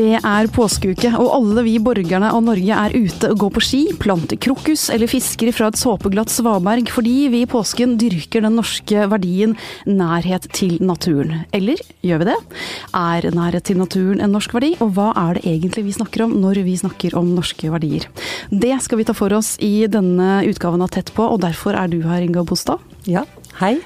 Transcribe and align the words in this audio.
Det 0.00 0.16
er 0.16 0.46
påskeuke, 0.48 1.10
og 1.20 1.28
alle 1.34 1.62
vi 1.66 1.74
borgerne 1.82 2.30
av 2.32 2.40
Norge 2.40 2.76
er 2.86 2.94
ute 2.94 3.28
og 3.34 3.40
går 3.42 3.50
på 3.52 3.62
ski, 3.66 3.80
planter 4.00 4.38
krokus 4.40 4.86
eller 4.94 5.10
fisker 5.10 5.50
fra 5.52 5.66
et 5.68 5.76
såpeglatt 5.76 6.32
svaberg 6.32 6.88
fordi 6.88 7.26
vi 7.32 7.42
i 7.44 7.48
påsken 7.50 7.98
dyrker 8.00 8.46
den 8.46 8.56
norske 8.56 9.04
verdien 9.12 9.52
nærhet 9.84 10.46
til 10.56 10.78
naturen. 10.80 11.42
Eller 11.52 11.82
gjør 12.06 12.22
vi 12.22 12.30
det? 12.30 12.38
Er 12.96 13.28
nærhet 13.36 13.66
til 13.68 13.80
naturen 13.82 14.24
en 14.24 14.32
norsk 14.32 14.54
verdi, 14.56 14.72
og 14.80 14.94
hva 14.96 15.10
er 15.26 15.36
det 15.36 15.44
egentlig 15.52 15.84
vi 15.90 15.96
snakker 15.98 16.24
om 16.24 16.32
når 16.46 16.62
vi 16.64 16.78
snakker 16.80 17.18
om 17.20 17.34
norske 17.36 17.68
verdier? 17.74 18.08
Det 18.48 18.72
skal 18.80 19.02
vi 19.02 19.08
ta 19.10 19.16
for 19.18 19.36
oss 19.36 19.58
i 19.60 19.84
denne 19.84 20.38
utgaven 20.48 20.80
av 20.86 20.94
Tett 20.96 21.12
på, 21.12 21.28
og 21.28 21.42
derfor 21.44 21.76
er 21.76 21.92
du 21.92 22.00
her, 22.06 22.24
Inga 22.24 22.46
Bostad. 22.48 22.80
Ja, 23.04 23.26
hei. 23.60 23.76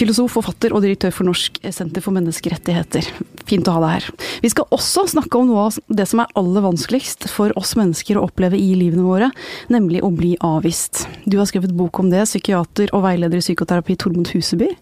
Filosof, 0.00 0.32
forfatter 0.34 0.72
og 0.74 0.82
direktør 0.84 1.12
for 1.14 1.28
Norsk 1.28 1.60
senter 1.74 2.02
for 2.04 2.14
menneskerettigheter. 2.16 3.06
Fint 3.48 3.68
å 3.68 3.76
ha 3.76 3.82
deg 3.84 3.94
her. 3.96 4.08
Vi 4.42 4.50
skal 4.52 4.74
også 4.74 5.04
snakke 5.12 5.38
om 5.38 5.50
noe 5.50 5.68
av 5.68 5.78
det 5.92 6.08
som 6.10 6.22
er 6.22 6.32
aller 6.38 6.64
vanskeligst 6.64 7.28
for 7.30 7.54
oss 7.60 7.74
mennesker 7.78 8.18
å 8.18 8.26
oppleve 8.26 8.58
i 8.58 8.72
livene 8.78 9.04
våre, 9.06 9.30
nemlig 9.72 10.02
å 10.02 10.10
bli 10.14 10.34
avvist. 10.42 11.04
Du 11.26 11.38
har 11.38 11.48
skrevet 11.50 11.74
bok 11.76 12.02
om 12.02 12.10
det, 12.12 12.24
psykiater 12.26 12.90
og 12.96 13.04
veileder 13.06 13.38
i 13.38 13.44
psykoterapi 13.44 13.98
Tormod 14.00 14.32
Huseby. 14.34 14.72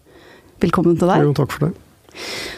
Velkommen 0.63 0.97
til 0.97 1.11
deg. 1.11 1.27
Jo, 1.27 1.37
takk 1.37 1.57
for 1.57 1.67
det. 1.67 1.90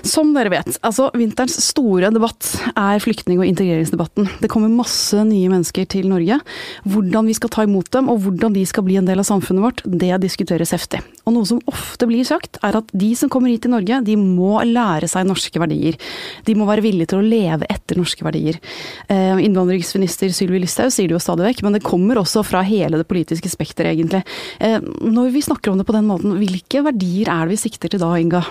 Som 0.04 0.34
dere 0.36 0.52
vet, 0.52 0.76
altså 0.84 1.06
vinterens 1.16 1.56
store 1.64 2.10
debatt 2.12 2.50
er 2.76 3.00
flyktning- 3.00 3.40
og 3.40 3.48
integreringsdebatten. 3.48 4.28
Det 4.42 4.50
kommer 4.52 4.68
masse 4.68 5.16
nye 5.24 5.48
mennesker 5.48 5.88
til 5.88 6.10
Norge. 6.12 6.42
Hvordan 6.84 7.30
vi 7.30 7.36
skal 7.38 7.52
ta 7.54 7.64
imot 7.64 7.88
dem, 7.96 8.10
og 8.12 8.20
hvordan 8.26 8.52
de 8.52 8.66
skal 8.68 8.84
bli 8.84 8.98
en 9.00 9.08
del 9.08 9.22
av 9.24 9.28
samfunnet 9.30 9.64
vårt, 9.64 9.80
det 9.88 10.12
diskuteres 10.26 10.76
heftig. 10.76 11.00
Og 11.24 11.38
noe 11.38 11.48
som 11.48 11.62
ofte 11.72 12.10
blir 12.10 12.28
sagt, 12.28 12.60
er 12.68 12.76
at 12.82 12.92
de 12.92 13.14
som 13.16 13.32
kommer 13.32 13.54
hit 13.54 13.64
til 13.64 13.72
Norge, 13.72 14.02
de 14.04 14.18
må 14.20 14.58
lære 14.68 15.08
seg 15.08 15.30
norske 15.30 15.64
verdier. 15.64 15.95
De 16.44 16.58
må 16.60 16.67
være 16.67 16.84
villige 16.84 17.14
til 17.14 17.22
å 17.22 17.23
leve 17.23 17.72
etter 17.72 18.02
norske 18.02 18.28
verdier. 18.28 18.60
Eh, 19.08 19.40
innvandringsminister 19.45 20.36
Sylvi 20.36 20.60
Listhaug 20.66 20.92
sier 20.92 21.08
det 21.08 21.16
jo 21.16 21.23
stadig 21.23 21.48
vekk, 21.48 21.64
men 21.64 21.80
det 21.80 21.86
kommer 21.88 22.20
også 22.20 22.44
fra 22.44 22.66
hele 22.67 23.00
det 23.00 23.08
politiske 23.08 23.56
spekteret, 23.56 23.95
egentlig. 23.95 24.26
Eh, 24.60 24.84
når 24.84 25.32
vi 25.32 25.48
snakker 25.48 25.72
om 25.72 25.80
det 25.80 25.88
på 25.88 25.95
den 25.95 26.12
måten, 26.12 26.36
hvilke 26.44 26.84
verdier 26.92 27.32
er 27.32 27.48
det 27.48 27.56
vi 27.56 27.64
sikter 27.70 27.95
til 27.95 28.04
da, 28.04 28.12
Inga? 28.20 28.44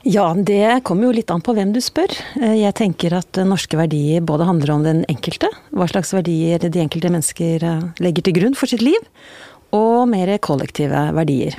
Ja, 0.00 0.30
det 0.32 0.80
kommer 0.88 1.10
jo 1.10 1.12
litt 1.18 1.28
an 1.28 1.42
på 1.44 1.52
hvem 1.52 1.74
du 1.74 1.80
spør. 1.84 2.08
Eh, 2.40 2.56
jeg 2.62 2.72
tenker 2.78 3.18
at 3.18 3.36
norske 3.44 3.76
verdier 3.76 4.24
både 4.24 4.46
handler 4.48 4.72
om 4.72 4.86
den 4.86 5.02
enkelte, 5.12 5.50
hva 5.76 5.88
slags 5.90 6.14
verdier 6.16 6.62
de 6.64 6.80
enkelte 6.80 7.10
mennesker 7.12 7.66
eh, 7.68 7.82
legger 8.00 8.24
til 8.24 8.38
grunn 8.38 8.56
for 8.56 8.70
sitt 8.70 8.80
liv, 8.80 8.96
og 9.76 10.08
mer 10.08 10.32
kollektive 10.40 11.02
verdier. 11.18 11.58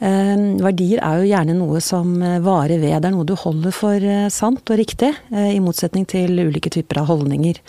Eh, 0.00 0.46
verdier 0.64 1.04
er 1.04 1.20
jo 1.20 1.28
gjerne 1.34 1.58
noe 1.58 1.84
som 1.84 2.16
varer 2.16 2.80
ved, 2.80 2.96
det 2.96 3.10
er 3.10 3.16
noe 3.18 3.28
du 3.28 3.36
holder 3.36 3.76
for 3.76 4.08
sant 4.32 4.64
og 4.64 4.80
riktig, 4.80 5.12
i 5.28 5.60
motsetning 5.60 6.08
til 6.08 6.40
ulike 6.40 6.72
typer 6.72 7.02
av 7.02 7.12
holdninger 7.12 7.60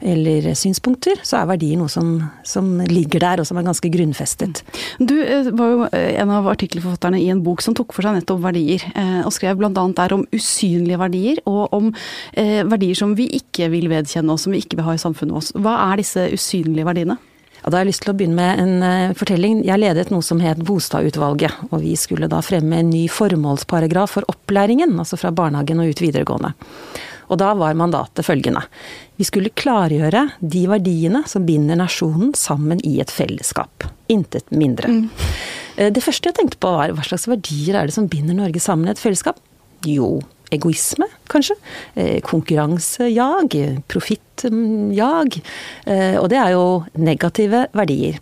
eller 0.00 0.48
synspunkter, 0.58 1.20
så 1.24 1.40
er 1.40 1.48
verdier 1.50 1.78
noe 1.80 1.90
som, 1.92 2.18
som, 2.46 2.68
ligger 2.86 3.22
der, 3.22 3.40
og 3.40 3.48
som 3.48 3.58
er 3.58 3.66
ganske 3.66 3.90
grunnfestet. 3.92 4.62
Du 4.98 5.14
eh, 5.22 5.48
var 5.56 5.72
jo 5.72 5.86
eh, 5.90 6.16
en 6.20 6.32
av 6.34 6.48
artikkelforfatterne 6.52 7.20
i 7.22 7.30
en 7.32 7.42
bok 7.44 7.64
som 7.64 7.76
tok 7.76 7.94
for 7.96 8.06
seg 8.06 8.18
nettopp 8.18 8.42
verdier, 8.44 8.84
eh, 8.94 9.22
og 9.24 9.32
skrev 9.34 9.58
bl.a. 9.60 9.70
der 9.72 10.16
om 10.16 10.26
usynlige 10.34 11.00
verdier, 11.00 11.40
og 11.48 11.72
om 11.76 11.92
verdier 12.36 12.98
som 12.98 13.14
vi 13.16 13.28
ikke 13.38 13.70
vil 13.72 13.88
vedkjenne 13.90 14.32
oss, 14.32 14.44
som 14.46 14.54
vi 14.54 14.60
ikke 14.62 14.78
vil 14.78 14.86
ha 14.88 14.96
i 14.96 15.00
samfunnet 15.00 15.36
vårt. 15.36 15.56
Hva 15.64 15.78
er 15.88 16.02
disse 16.02 16.26
usynlige 16.34 16.86
verdiene? 16.86 17.16
Ja, 17.62 17.70
da 17.70 17.78
har 17.78 17.86
jeg 17.86 17.94
lyst 17.94 18.04
til 18.04 18.12
å 18.12 18.16
begynne 18.18 18.36
med 18.38 18.60
en 18.62 19.14
fortelling. 19.18 19.62
Jeg 19.66 19.80
ledet 19.80 20.12
noe 20.12 20.22
som 20.22 20.40
het 20.44 20.60
Bostadutvalget, 20.66 21.66
og 21.70 21.80
vi 21.82 21.96
skulle 21.98 22.28
da 22.30 22.42
fremme 22.44 22.82
en 22.82 22.92
ny 22.92 23.06
formålsparagraf 23.10 24.18
for 24.18 24.28
opplæringen, 24.30 24.94
altså 25.00 25.18
fra 25.18 25.32
barnehagen 25.34 25.82
og 25.82 25.90
ut 25.90 26.04
videregående. 26.04 26.52
Og 27.26 27.40
da 27.40 27.52
var 27.58 27.76
mandatet 27.78 28.26
følgende. 28.26 28.62
Vi 29.16 29.26
skulle 29.26 29.54
klargjøre 29.56 30.26
de 30.40 30.62
verdiene 30.70 31.24
som 31.28 31.46
binder 31.48 31.78
nasjonen 31.80 32.34
sammen 32.38 32.82
i 32.86 32.98
et 33.02 33.12
fellesskap. 33.12 33.88
Intet 34.12 34.48
mindre. 34.54 34.92
Mm. 34.92 35.10
Eh, 35.76 35.90
det 35.92 36.04
første 36.04 36.30
jeg 36.30 36.38
tenkte 36.38 36.60
på 36.62 36.72
var 36.76 36.94
hva 36.94 37.06
slags 37.06 37.28
verdier 37.30 37.78
er 37.78 37.88
det 37.88 37.96
som 37.96 38.08
binder 38.10 38.36
Norge 38.36 38.62
sammen 38.62 38.88
i 38.88 38.94
et 38.94 39.02
fellesskap? 39.02 39.40
Jo, 39.86 40.20
egoisme, 40.54 41.08
kanskje. 41.32 41.56
Eh, 41.94 42.20
konkurransejag, 42.26 43.58
profittjag. 43.90 45.40
Eh, 45.86 46.16
og 46.20 46.30
det 46.32 46.40
er 46.40 46.56
jo 46.56 46.66
negative 46.94 47.66
verdier. 47.76 48.20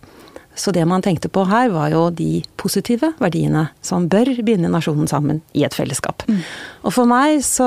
Så 0.55 0.71
det 0.71 0.85
man 0.87 1.03
tenkte 1.03 1.29
på 1.29 1.43
her, 1.51 1.69
var 1.75 1.91
jo 1.91 2.09
de 2.15 2.43
positive 2.61 3.11
verdiene 3.19 3.67
som 3.83 4.07
bør 4.09 4.31
binde 4.47 4.71
nasjonen 4.71 5.11
sammen 5.11 5.43
i 5.53 5.65
et 5.67 5.75
fellesskap. 5.75 6.23
Mm. 6.31 6.43
Og 6.87 6.95
for 6.95 7.11
meg 7.11 7.43
så 7.43 7.67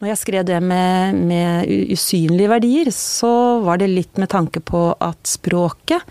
når 0.00 0.10
jeg 0.10 0.20
skrev 0.20 0.46
det 0.48 0.60
med, 0.64 1.18
med, 1.28 1.70
usynlige 1.94 2.50
verdier, 2.50 2.90
så 2.94 3.60
var 3.64 3.80
det 3.80 3.92
litt 3.92 4.20
med 4.20 4.30
tanke 4.32 4.62
på 4.64 4.90
at 5.02 5.20
språket 5.28 6.04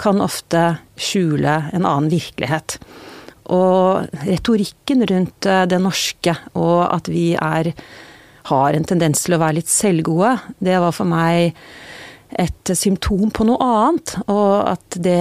kan 0.00 0.20
ofte 0.20 0.76
skjule 1.00 1.56
en 1.72 1.84
annen 1.86 2.10
virkelighet. 2.12 2.78
Og 3.52 4.06
retorikken 4.26 5.06
rundt 5.08 5.48
eh, 5.48 5.64
det 5.70 5.80
norske, 5.82 6.34
og 6.58 6.80
at 6.90 7.10
vi 7.12 7.30
er, 7.38 7.72
har 8.50 8.76
en 8.76 8.88
tendens 8.88 9.24
til 9.24 9.36
å 9.36 9.42
være 9.42 9.60
litt 9.60 9.72
selvgode, 9.72 10.36
det 10.58 10.80
var 10.82 10.94
for 10.96 11.08
meg 11.08 11.56
et 12.36 12.72
symptom 12.74 13.30
på 13.30 13.46
noe 13.46 13.62
annet. 13.62 14.16
Og 14.32 14.54
at 14.72 14.98
det 15.02 15.20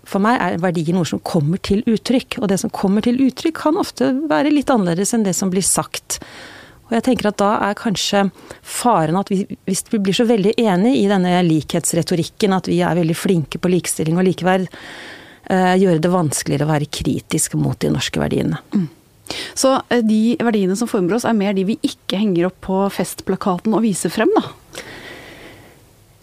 for 0.00 0.22
meg 0.24 0.40
er 0.40 0.62
verdier 0.62 0.96
noe 0.96 1.08
som 1.08 1.20
kommer 1.24 1.60
til 1.62 1.84
uttrykk. 1.88 2.40
Og 2.40 2.48
det 2.50 2.58
som 2.62 2.72
kommer 2.72 3.04
til 3.04 3.20
uttrykk 3.26 3.60
kan 3.66 3.78
ofte 3.80 4.12
være 4.30 4.54
litt 4.54 4.72
annerledes 4.72 5.14
enn 5.14 5.26
det 5.26 5.36
som 5.38 5.52
blir 5.52 5.66
sagt. 5.66 6.20
Og 6.90 6.96
jeg 6.98 7.04
tenker 7.06 7.30
at 7.30 7.38
da 7.40 7.50
er 7.70 7.78
kanskje 7.78 8.26
faren 8.60 9.16
at 9.16 9.30
vi, 9.32 9.44
hvis 9.68 9.86
vi 9.88 10.00
blir 10.02 10.16
så 10.16 10.26
veldig 10.28 10.52
enig 10.60 10.96
i 11.00 11.08
denne 11.10 11.38
likhetsretorikken, 11.46 12.52
at 12.52 12.68
vi 12.68 12.82
er 12.84 12.98
veldig 12.98 13.16
flinke 13.16 13.60
på 13.62 13.70
likestilling 13.72 14.18
og 14.20 14.26
likeverd, 14.26 14.66
eh, 15.48 15.76
gjøre 15.80 16.02
det 16.04 16.10
vanskeligere 16.12 16.66
å 16.66 16.72
være 16.72 16.90
kritisk 16.92 17.56
mot 17.56 17.78
de 17.80 17.92
norske 17.94 18.20
verdiene. 18.20 18.60
Mm. 18.76 18.90
Så 19.56 19.78
eh, 19.88 20.02
de 20.04 20.36
verdiene 20.42 20.76
som 20.76 20.90
former 20.90 21.16
oss, 21.16 21.24
er 21.24 21.38
mer 21.38 21.56
de 21.56 21.64
vi 21.70 21.78
ikke 21.86 22.20
henger 22.20 22.50
opp 22.50 22.58
på 22.66 22.80
festplakaten 22.92 23.72
og 23.72 23.86
viser 23.86 24.12
frem, 24.12 24.32
da? 24.36 24.50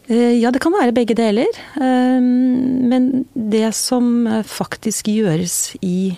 Eh, 0.09 0.35
ja, 0.41 0.51
det 0.53 0.61
kan 0.61 0.75
være 0.75 0.93
begge 0.93 1.17
deler. 1.17 1.49
Eh, 1.79 2.19
men 2.19 3.25
det 3.33 3.71
som 3.79 4.27
faktisk 4.45 5.09
gjøres 5.15 5.79
i, 5.81 6.11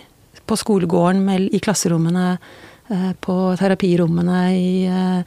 på 0.44 0.60
skolegården, 0.60 1.24
i 1.56 1.64
klasserommene, 1.64 2.34
Eh, 2.36 2.71
på 3.22 3.36
terapirommene, 3.60 4.40
i, 4.56 4.86
eh, 4.86 5.20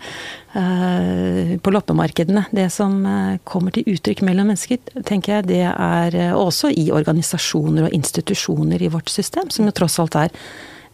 eh, 0.60 1.58
på 1.58 1.72
loppemarkedene. 1.72 2.46
Det 2.50 2.70
som 2.72 3.00
kommer 3.44 3.74
til 3.74 3.88
uttrykk 3.94 4.22
mellom 4.22 4.50
mennesker, 4.52 4.78
tenker 5.04 5.36
jeg 5.36 5.46
det 5.46 5.62
er 5.66 6.34
også 6.34 6.70
i 6.70 6.90
organisasjoner 6.94 7.88
og 7.88 7.96
institusjoner 7.96 8.82
i 8.82 8.92
vårt 8.92 9.08
system, 9.08 9.50
som 9.50 9.66
jo 9.66 9.72
tross 9.72 9.98
alt 9.98 10.16
er 10.16 10.34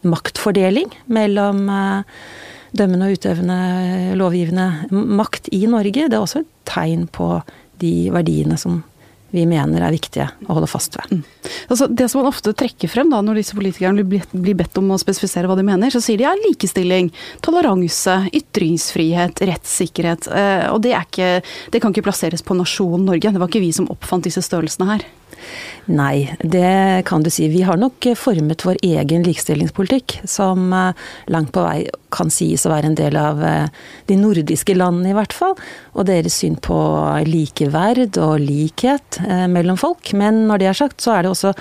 maktfordeling 0.03 0.89
mellom 1.13 1.67
dømmende 2.73 3.09
og 3.11 3.19
utøvende 3.19 4.17
lovgivende 4.17 4.69
makt 4.91 5.51
i 5.53 5.67
Norge. 5.67 6.09
Det 6.09 6.17
er 6.17 6.23
også 6.23 6.45
et 6.45 6.53
tegn 6.71 7.07
på 7.11 7.43
de 7.81 8.11
verdiene 8.13 8.59
som 8.61 8.83
vi 9.31 9.45
mener 9.49 9.85
er 9.85 9.95
viktige 9.95 10.27
å 10.47 10.57
holde 10.57 10.69
fast 10.71 10.97
ved. 10.99 11.13
Mm. 11.13 11.23
Altså, 11.71 11.87
det 11.87 12.09
som 12.11 12.23
man 12.23 12.31
ofte 12.31 12.55
trekker 12.57 12.91
frem 12.91 13.13
da, 13.13 13.21
når 13.25 13.41
disse 13.41 13.57
politikerne 13.59 14.05
blir 14.05 14.59
bedt 14.59 14.81
om 14.81 14.91
å 14.95 14.99
spesifisere 15.01 15.51
hva 15.51 15.57
de 15.59 15.67
mener, 15.67 15.93
så 15.93 16.03
sier 16.03 16.21
de 16.21 16.27
ja, 16.27 16.35
likestilling, 16.47 17.13
toleranse, 17.45 18.17
ytringsfrihet, 18.41 19.45
rettssikkerhet. 19.51 20.31
Eh, 20.35 20.67
og 20.73 20.83
det, 20.87 20.97
ikke, 20.99 21.33
det 21.73 21.83
kan 21.83 21.95
ikke 21.95 22.09
plasseres 22.11 22.45
på 22.47 22.59
nasjonen 22.59 23.07
Norge. 23.11 23.33
Det 23.33 23.43
var 23.43 23.51
ikke 23.51 23.63
vi 23.63 23.73
som 23.77 23.89
oppfant 23.93 24.27
disse 24.27 24.43
størrelsene 24.45 24.91
her. 24.95 25.07
Nei, 25.91 26.31
det 26.43 27.03
kan 27.09 27.25
du 27.25 27.31
si. 27.33 27.49
Vi 27.51 27.65
har 27.67 27.79
nok 27.81 28.11
formet 28.19 28.63
vår 28.67 28.79
egen 28.87 29.25
likestillingspolitikk, 29.27 30.21
som 30.29 30.71
eh, 30.77 31.09
langt 31.33 31.51
på 31.55 31.65
vei 31.65 31.89
kan 32.15 32.31
sies 32.31 32.67
å 32.67 32.73
være 32.73 32.91
en 32.91 32.99
del 32.99 33.17
av 33.19 33.43
eh, 33.43 33.67
de 34.11 34.19
nordiske 34.21 34.77
landene, 34.77 35.11
i 35.11 35.17
hvert 35.17 35.35
fall. 35.35 35.57
Og 35.97 36.07
deres 36.11 36.39
syn 36.43 36.59
på 36.63 36.79
likeverd 37.27 38.21
og 38.23 38.39
likhet 38.45 39.21
eh, 39.25 39.47
mellom 39.51 39.81
folk. 39.81 40.13
Men 40.15 40.45
når 40.51 40.63
det 40.63 40.71
er 40.71 40.81
sagt, 40.85 41.03
så 41.03 41.17
er 41.17 41.27
det 41.27 41.35
også 41.35 41.55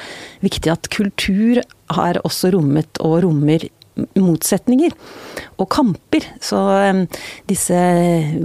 viktig 0.45 0.73
at 0.75 0.91
kultur 0.93 1.63
har 1.95 2.21
også 2.21 2.53
rommet 2.53 3.01
og 3.01 3.23
rommer 3.25 3.65
motsetninger 4.19 4.93
og 5.59 5.67
kamper. 5.71 6.25
Så 6.43 6.59
disse 7.49 7.77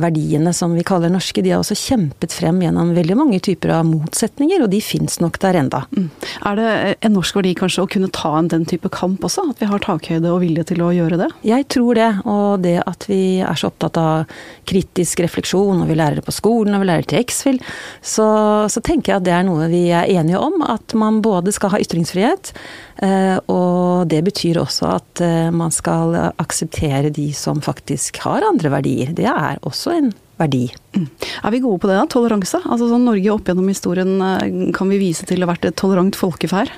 verdiene 0.01 0.53
som 0.56 0.75
vi 0.75 0.85
kaller 0.87 1.12
norske, 1.12 1.43
de 1.45 1.53
har 1.55 1.62
også 1.62 1.77
kjempet 1.79 2.35
frem 2.35 2.61
gjennom 2.65 2.95
veldig 2.97 3.17
mange 3.19 3.41
typer 3.45 3.75
av 3.77 3.87
motsetninger, 3.89 4.65
og 4.65 4.73
de 4.73 4.81
fins 4.85 5.21
nok 5.23 5.39
der 5.43 5.61
enda. 5.62 5.85
Mm. 5.95 6.09
Er 6.51 6.59
det 6.59 6.71
en 7.06 7.17
norsk 7.17 7.39
verdi 7.39 7.55
kanskje 7.59 7.85
å 7.85 7.91
kunne 7.91 8.11
ta 8.15 8.35
en 8.39 8.51
den 8.53 8.67
type 8.69 8.91
kamp 8.95 9.25
også? 9.27 9.47
At 9.53 9.62
vi 9.62 9.71
har 9.71 9.85
takhøyde 9.85 10.33
og 10.33 10.43
vilje 10.45 10.67
til 10.73 10.85
å 10.85 10.93
gjøre 10.95 11.21
det? 11.23 11.31
Jeg 11.47 11.69
tror 11.73 12.00
det, 12.00 12.11
og 12.25 12.65
det 12.65 12.79
at 12.85 13.09
vi 13.11 13.23
er 13.45 13.59
så 13.59 13.71
opptatt 13.71 14.00
av 14.00 14.39
kritisk 14.69 15.23
refleksjon, 15.25 15.85
og 15.85 15.91
vi 15.91 15.99
lærer 15.99 16.21
det 16.21 16.27
på 16.27 16.35
skolen, 16.35 16.75
og 16.75 16.85
vi 16.85 16.91
lærer 16.91 17.07
det 17.07 17.12
til 17.15 17.25
X-Fill, 17.25 17.61
så, 18.03 18.27
så 18.71 18.85
tenker 18.85 19.15
jeg 19.15 19.23
at 19.23 19.29
det 19.29 19.37
er 19.39 19.47
noe 19.47 19.71
vi 19.73 19.87
er 19.95 20.11
enige 20.11 20.43
om. 20.43 20.61
At 20.67 20.97
man 20.99 21.23
både 21.25 21.55
skal 21.55 21.75
ha 21.75 21.83
ytringsfrihet, 21.83 22.55
Eh, 23.03 23.39
og 23.50 23.74
Og 24.05 24.11
det 24.12 24.21
betyr 24.27 24.61
også 24.61 24.91
at 24.99 25.25
uh, 25.25 25.49
man 25.55 25.73
skal 25.73 26.12
akseptere 26.37 27.12
de 27.15 27.31
som 27.37 27.62
faktisk 27.65 28.21
har 28.27 28.45
andre 28.45 28.77
verdier. 28.77 29.15
Det 29.17 29.29
er 29.31 29.61
også 29.65 29.97
en 29.97 30.12
verdi. 30.37 30.67
Mm. 30.93 31.06
Er 31.47 31.55
vi 31.55 31.62
gode 31.65 31.81
på 31.81 31.89
det, 31.89 31.97
da? 31.97 32.09
Toleranse? 32.11 32.61
Altså 32.65 32.91
sånn 32.91 33.06
Norge 33.09 33.33
opp 33.33 33.49
gjennom 33.49 33.71
historien 33.71 34.73
kan 34.75 34.91
vi 34.91 34.99
vise 35.01 35.27
til 35.29 35.41
å 35.41 35.47
ha 35.47 35.55
vært 35.55 35.71
et 35.71 35.79
tolerant 35.79 36.19
folkeferd? 36.19 36.73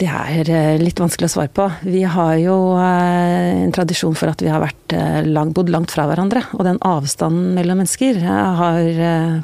Det 0.00 0.08
er 0.08 0.48
eh, 0.48 0.80
litt 0.80 1.00
vanskelig 1.00 1.28
å 1.28 1.32
svare 1.34 1.50
på. 1.52 1.66
Vi 1.84 2.00
har 2.08 2.36
jo 2.40 2.54
eh, 2.80 3.64
en 3.66 3.74
tradisjon 3.76 4.14
for 4.16 4.32
at 4.32 4.40
vi 4.40 4.48
har 4.48 4.62
vært 4.62 4.94
eh, 4.96 5.18
lang, 5.28 5.50
bodd 5.56 5.68
langt 5.72 5.92
fra 5.92 6.06
hverandre. 6.08 6.40
Og 6.56 6.64
den 6.64 6.80
avstanden 6.88 7.52
mellom 7.58 7.82
mennesker 7.82 8.22
har, 8.24 8.88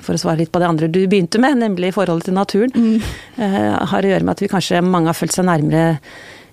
for 0.05 0.17
å 0.17 0.23
svare 0.23 0.41
litt 0.41 0.53
på 0.55 0.63
det 0.63 0.71
andre 0.71 0.89
du 0.89 1.03
begynte 1.05 1.41
med, 1.43 1.61
nemlig 1.61 1.93
forholdet 1.97 2.31
til 2.31 2.39
naturen, 2.39 2.73
mm. 2.73 3.45
har 3.93 4.07
å 4.07 4.15
gjøre 4.15 4.25
med 4.25 4.33
at 4.33 4.45
vi 4.45 4.51
kanskje 4.53 4.81
mange 4.85 5.13
har 5.13 5.19
følt 5.19 5.37
seg 5.37 5.49
nærmere 5.49 5.99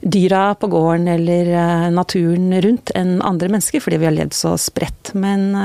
dyra 0.04 0.52
på 0.60 0.68
gården 0.68 1.08
eller 1.08 1.54
naturen 1.96 2.52
rundt 2.62 2.92
enn 2.98 3.22
andre 3.24 3.48
mennesker, 3.54 3.84
fordi 3.84 4.02
vi 4.02 4.10
har 4.10 4.16
levd 4.18 4.36
så 4.36 4.58
spredt. 4.60 5.14
Men 5.16 5.56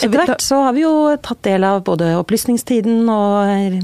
etter 0.00 0.24
hvert 0.24 0.40
så 0.42 0.62
har 0.64 0.72
vi 0.76 0.84
jo 0.84 0.92
tatt 1.20 1.42
del 1.44 1.64
av 1.66 1.82
både 1.84 2.12
opplysningstiden 2.16 3.08
og 3.12 3.50
eh, 3.52 3.76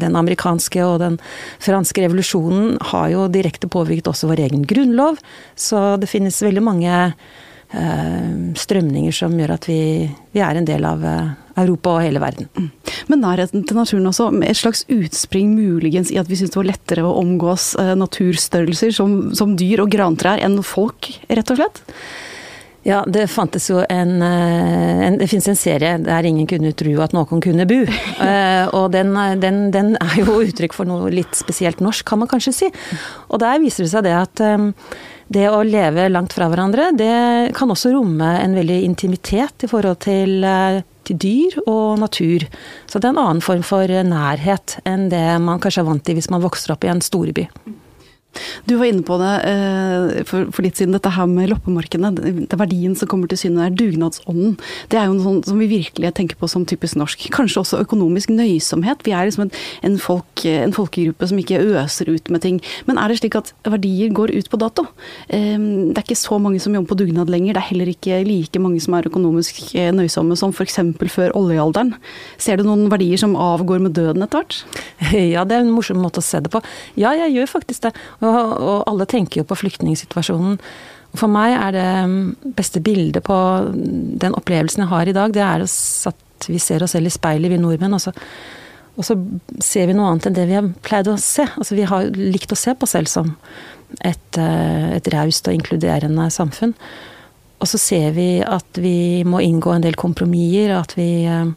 den 0.00 0.18
amerikanske 0.18 0.82
og 0.84 0.98
den 1.00 1.18
franske 1.64 2.04
revolusjonen 2.04 2.76
har 2.90 3.08
jo 3.14 3.26
direkte 3.32 3.70
påvirket 3.72 4.10
også 4.12 4.28
vår 4.28 4.44
egen 4.48 4.66
grunnlov. 4.68 5.20
Så 5.56 5.96
det 6.00 6.10
finnes 6.10 6.42
veldig 6.44 6.64
mange 6.64 6.92
eh, 6.92 7.14
strømninger 7.68 9.12
som 9.12 9.34
gjør 9.36 9.52
at 9.58 9.66
vi, 9.68 9.80
vi 10.32 10.40
er 10.40 10.56
en 10.56 10.68
del 10.68 10.86
av 10.88 11.02
eh, 11.04 11.32
Europa 11.60 11.96
og 11.96 12.04
hele 12.06 12.22
verden. 12.22 12.48
Mm. 12.56 12.70
Men 13.12 13.20
nærheten 13.24 13.66
til 13.68 13.76
naturen 13.76 14.08
også, 14.08 14.30
med 14.32 14.48
et 14.48 14.60
slags 14.60 14.84
utspring 14.88 15.52
muligens 15.56 16.12
i 16.14 16.20
at 16.20 16.30
vi 16.30 16.38
syns 16.38 16.54
det 16.54 16.60
var 16.62 16.70
lettere 16.70 17.04
å 17.04 17.18
omgås 17.20 17.74
naturstørrelser 17.76 18.94
som, 18.94 19.18
som 19.36 19.52
dyr 19.58 19.84
og 19.84 19.92
grantrær 19.92 20.40
enn 20.44 20.56
folk, 20.64 21.10
rett 21.28 21.52
og 21.52 21.60
slett? 21.60 21.82
Ja, 22.86 23.02
det 23.04 23.26
fantes 23.28 23.66
jo 23.68 23.82
en, 23.90 24.22
eh, 24.22 25.04
en 25.04 25.18
Det 25.20 25.28
fins 25.28 25.48
en 25.50 25.58
serie 25.58 25.98
der 26.00 26.24
ingen 26.24 26.46
kunne 26.48 26.72
tro 26.72 26.94
at 27.04 27.12
noen 27.12 27.42
kunne 27.44 27.68
bo. 27.68 27.82
og 28.78 28.88
den, 28.94 29.12
den, 29.42 29.60
den, 29.74 29.92
er 30.00 30.16
jo 30.22 30.40
uttrykk 30.40 30.72
for 30.72 30.88
noe 30.88 31.12
litt 31.12 31.36
spesielt 31.36 31.84
norsk, 31.84 32.06
kan 32.08 32.22
man 32.22 32.32
kanskje 32.32 32.54
si. 32.62 32.72
Og 33.28 33.42
der 33.44 33.60
viser 33.60 33.84
det 33.84 33.92
seg 33.92 34.08
det 34.08 34.16
at 34.16 34.46
det 35.28 35.48
å 35.52 35.64
leve 35.66 36.08
langt 36.10 36.34
fra 36.36 36.48
hverandre, 36.50 36.90
det 36.96 37.52
kan 37.56 37.70
også 37.72 37.92
romme 37.94 38.28
en 38.40 38.56
veldig 38.56 38.78
intimitet 38.86 39.66
i 39.66 39.70
forhold 39.70 40.00
til, 40.06 40.38
uh, 40.44 40.80
til 41.08 41.20
dyr 41.20 41.58
og 41.66 41.98
natur. 42.00 42.46
Så 42.88 43.00
det 43.00 43.10
er 43.10 43.16
en 43.16 43.24
annen 43.24 43.44
form 43.44 43.64
for 43.66 43.88
nærhet 43.88 44.78
enn 44.88 45.10
det 45.12 45.26
man 45.44 45.60
kanskje 45.60 45.84
er 45.84 45.90
vant 45.90 46.06
til 46.06 46.18
hvis 46.18 46.30
man 46.32 46.44
vokser 46.44 46.74
opp 46.74 46.86
i 46.86 46.92
en 46.92 47.04
storby. 47.04 47.48
Du 48.68 48.76
var 48.78 48.88
inne 48.90 49.04
på 49.06 49.18
det 49.20 49.32
eh, 49.48 50.24
for, 50.28 50.48
for, 50.54 50.64
litt 50.64 50.78
siden, 50.78 50.94
dette 50.96 51.12
her 51.14 51.28
med 51.30 51.50
loppemarkene. 51.52 52.12
Det 52.18 52.54
er 52.54 52.60
verdien 52.60 52.96
som 52.98 53.10
kommer 53.10 53.30
til 53.30 53.40
syne 53.40 53.66
er 53.66 53.76
Dugnadsånden. 53.78 54.56
Det 54.92 55.00
er 55.00 55.08
jo 55.08 55.16
noe 55.16 55.26
sånt 55.26 55.50
som 55.50 55.60
vi 55.60 55.70
virkelig 55.70 56.12
tenker 56.18 56.38
på 56.40 56.50
som 56.50 56.66
typisk 56.68 56.98
norsk. 57.00 57.28
Kanskje 57.34 57.62
også 57.62 57.82
økonomisk 57.84 58.32
nøysomhet. 58.34 59.04
Vi 59.06 59.14
er 59.16 59.28
liksom 59.28 59.46
en, 59.46 59.54
en, 59.86 59.98
folk, 60.02 60.44
en 60.48 60.74
folkegruppe 60.76 61.30
som 61.30 61.40
ikke 61.40 61.60
øser 61.82 62.12
ut 62.12 62.32
med 62.32 62.44
ting. 62.44 62.60
Men 62.88 63.00
er 63.00 63.10
det 63.10 63.20
slik 63.20 63.38
at 63.38 63.52
verdier 63.68 64.12
går 64.14 64.34
ut 64.36 64.50
på 64.52 64.60
dato? 64.60 64.86
Eh, 65.28 65.56
det 65.58 65.96
er 65.96 66.06
ikke 66.06 66.18
så 66.18 66.40
mange 66.42 66.62
som 66.62 66.76
jobber 66.76 66.92
på 66.94 67.00
dugnad 67.02 67.32
lenger. 67.32 67.56
Det 67.56 67.62
er 67.64 67.70
heller 67.72 67.92
ikke 67.92 68.22
like 68.26 68.62
mange 68.62 68.82
som 68.84 68.96
er 68.98 69.08
økonomisk 69.10 69.62
eh, 69.74 69.90
nøysomme 69.94 70.36
som 70.38 70.54
f.eks. 70.54 70.80
før 71.12 71.34
oljealderen. 71.38 71.94
Ser 72.40 72.58
du 72.58 72.66
noen 72.66 72.88
verdier 72.92 73.20
som 73.20 73.36
avgår 73.38 73.82
med 73.84 73.96
døden 73.98 74.24
etter 74.26 74.42
hvert? 74.42 74.62
Ja, 75.28 75.42
det 75.48 75.56
er 75.56 75.64
en 75.64 75.72
morsom 75.74 76.00
måte 76.02 76.22
å 76.22 76.24
se 76.24 76.40
det 76.42 76.50
på. 76.52 76.60
Ja, 76.98 77.12
jeg 77.16 77.34
gjør 77.34 77.50
faktisk 77.58 77.86
det. 77.86 77.92
Og, 78.20 78.27
og 78.30 78.86
alle 78.90 79.06
tenker 79.08 79.42
jo 79.42 79.48
på 79.48 79.58
flyktningsituasjonen. 79.62 80.58
For 81.16 81.30
meg 81.32 81.54
er 81.56 81.74
det 81.74 81.88
mm, 82.10 82.54
beste 82.56 82.82
bildet 82.84 83.24
på 83.24 83.36
den 84.20 84.36
opplevelsen 84.36 84.84
jeg 84.84 84.92
har 84.92 85.08
i 85.08 85.16
dag, 85.16 85.34
det 85.34 85.44
er 85.44 85.64
at 85.64 86.48
vi 86.48 86.60
ser 86.62 86.84
oss 86.84 86.94
selv 86.94 87.08
i 87.08 87.12
speilet, 87.12 87.50
vi 87.50 87.60
nordmenn. 87.60 87.96
Og 87.96 88.02
så, 88.02 88.12
og 88.98 89.06
så 89.06 89.16
ser 89.64 89.88
vi 89.88 89.96
noe 89.96 90.12
annet 90.12 90.28
enn 90.28 90.36
det 90.36 90.46
vi 90.50 90.58
har 90.58 90.68
pleid 90.84 91.10
å 91.10 91.16
se. 91.22 91.48
Altså, 91.48 91.78
vi 91.78 91.88
har 91.88 92.10
likt 92.14 92.52
å 92.54 92.58
se 92.58 92.76
på 92.76 92.86
oss 92.86 92.94
selv 92.96 93.10
som 93.10 93.32
et, 94.04 94.38
eh, 94.38 94.90
et 94.98 95.12
raust 95.14 95.48
og 95.48 95.56
inkluderende 95.56 96.28
samfunn. 96.34 96.76
Og 97.58 97.66
så 97.66 97.80
ser 97.80 98.12
vi 98.14 98.28
at 98.44 98.78
vi 98.78 99.24
må 99.26 99.40
inngå 99.42 99.72
en 99.74 99.82
del 99.82 99.96
kompromisser, 99.98 100.76
at 100.76 100.94
vi 100.98 101.24
eh, 101.26 101.48